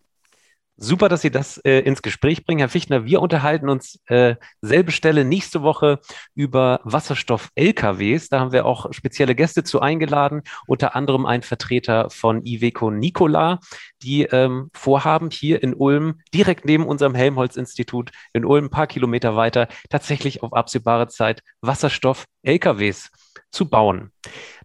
Super, 0.84 1.08
dass 1.08 1.20
Sie 1.20 1.30
das 1.30 1.58
äh, 1.58 1.78
ins 1.78 2.02
Gespräch 2.02 2.44
bringen, 2.44 2.58
Herr 2.58 2.68
Fichtner. 2.68 3.04
Wir 3.04 3.22
unterhalten 3.22 3.68
uns 3.68 4.00
äh, 4.06 4.34
selbe 4.62 4.90
Stelle 4.90 5.24
nächste 5.24 5.62
Woche 5.62 6.00
über 6.34 6.80
Wasserstoff-LKWs. 6.82 8.30
Da 8.30 8.40
haben 8.40 8.50
wir 8.50 8.66
auch 8.66 8.92
spezielle 8.92 9.36
Gäste 9.36 9.62
zu 9.62 9.78
eingeladen, 9.78 10.42
unter 10.66 10.96
anderem 10.96 11.24
ein 11.24 11.42
Vertreter 11.42 12.10
von 12.10 12.44
Iveco 12.44 12.90
Nicola, 12.90 13.60
die 14.02 14.24
ähm, 14.24 14.70
vorhaben, 14.74 15.30
hier 15.30 15.62
in 15.62 15.72
Ulm, 15.72 16.18
direkt 16.34 16.64
neben 16.64 16.84
unserem 16.84 17.14
Helmholtz-Institut 17.14 18.10
in 18.32 18.44
Ulm, 18.44 18.64
ein 18.64 18.70
paar 18.70 18.88
Kilometer 18.88 19.36
weiter, 19.36 19.68
tatsächlich 19.88 20.42
auf 20.42 20.52
absehbare 20.52 21.06
Zeit 21.06 21.44
Wasserstoff-LKWs 21.60 23.10
zu 23.52 23.68
bauen. 23.68 24.10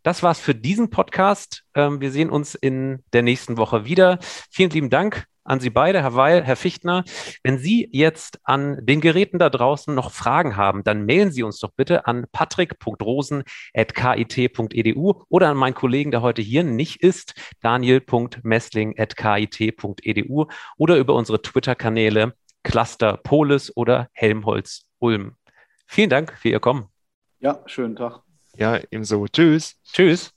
Das 0.01 0.23
war's 0.23 0.39
für 0.39 0.55
diesen 0.55 0.89
Podcast. 0.89 1.63
Ähm, 1.75 2.01
wir 2.01 2.09
sehen 2.09 2.31
uns 2.31 2.55
in 2.55 3.03
der 3.13 3.21
nächsten 3.21 3.57
Woche 3.57 3.85
wieder. 3.85 4.17
Vielen 4.49 4.71
lieben 4.71 4.89
Dank 4.89 5.27
an 5.47 5.59
Sie 5.59 5.69
beide, 5.69 6.01
Herr 6.01 6.15
Weil, 6.15 6.43
Herr 6.43 6.55
Fichtner. 6.55 7.03
Wenn 7.43 7.57
Sie 7.57 7.89
jetzt 7.91 8.39
an 8.43 8.77
den 8.85 9.01
Geräten 9.01 9.39
da 9.39 9.49
draußen 9.49 9.93
noch 9.95 10.11
Fragen 10.11 10.57
haben, 10.57 10.83
dann 10.83 11.05
mailen 11.05 11.31
Sie 11.31 11.43
uns 11.43 11.59
doch 11.59 11.71
bitte 11.75 12.05
an 12.05 12.25
patrick.rosen.kit.edu 12.31 15.23
oder 15.29 15.49
an 15.49 15.57
meinen 15.57 15.73
Kollegen, 15.73 16.11
der 16.11 16.21
heute 16.21 16.41
hier 16.41 16.63
nicht 16.63 17.01
ist, 17.01 17.33
daniel.messling.kit.edu 17.61 20.45
oder 20.77 20.97
über 20.97 21.15
unsere 21.15 21.41
Twitter-Kanäle 21.41 22.33
Cluster 22.63 23.17
Polis 23.17 23.75
oder 23.75 24.07
Helmholtz 24.11 24.85
Ulm. 24.99 25.35
Vielen 25.87 26.09
Dank 26.09 26.37
für 26.37 26.49
Ihr 26.49 26.59
Kommen. 26.59 26.87
Ja, 27.39 27.61
schönen 27.65 27.95
Tag. 27.95 28.21
Ja, 28.57 28.79
ebenso. 28.91 29.25
Tschüss. 29.27 29.79
Tschüss. 29.83 30.36